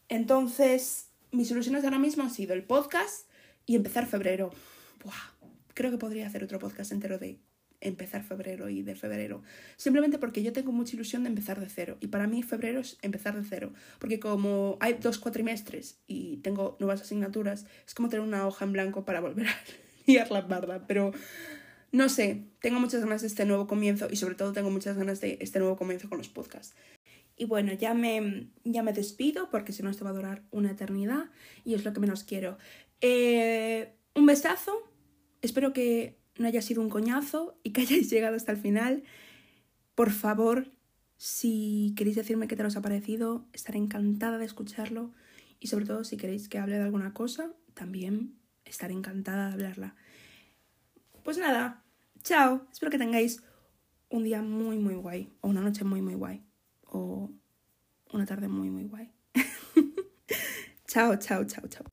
[0.08, 3.28] Entonces, mis soluciones ahora mismo han sido el podcast
[3.66, 4.50] y empezar febrero.
[5.74, 7.38] Creo que podría hacer otro podcast entero de
[7.88, 9.42] empezar febrero y de febrero.
[9.76, 11.96] Simplemente porque yo tengo mucha ilusión de empezar de cero.
[12.00, 13.72] Y para mí febrero es empezar de cero.
[13.98, 18.72] Porque como hay dos cuatrimestres y tengo nuevas asignaturas, es como tener una hoja en
[18.72, 19.56] blanco para volver a
[20.06, 20.86] liar la barda.
[20.86, 21.12] Pero
[21.92, 25.20] no sé, tengo muchas ganas de este nuevo comienzo y sobre todo tengo muchas ganas
[25.20, 26.74] de este nuevo comienzo con los podcasts.
[27.36, 30.70] Y bueno, ya me, ya me despido porque si no esto va a durar una
[30.70, 31.30] eternidad
[31.64, 32.58] y es lo que menos quiero.
[33.00, 34.72] Eh, un besazo.
[35.42, 39.04] Espero que no haya sido un coñazo y que hayáis llegado hasta el final.
[39.94, 40.70] Por favor,
[41.16, 45.12] si queréis decirme qué te os ha parecido, estaré encantada de escucharlo.
[45.58, 48.34] Y sobre todo, si queréis que hable de alguna cosa, también
[48.64, 49.94] estaré encantada de hablarla.
[51.24, 51.82] Pues nada,
[52.22, 52.66] chao.
[52.70, 53.42] Espero que tengáis
[54.10, 55.32] un día muy, muy guay.
[55.40, 56.44] O una noche muy, muy guay.
[56.84, 57.30] O
[58.12, 59.10] una tarde muy, muy guay.
[60.86, 61.86] chao, chao, chao, chao.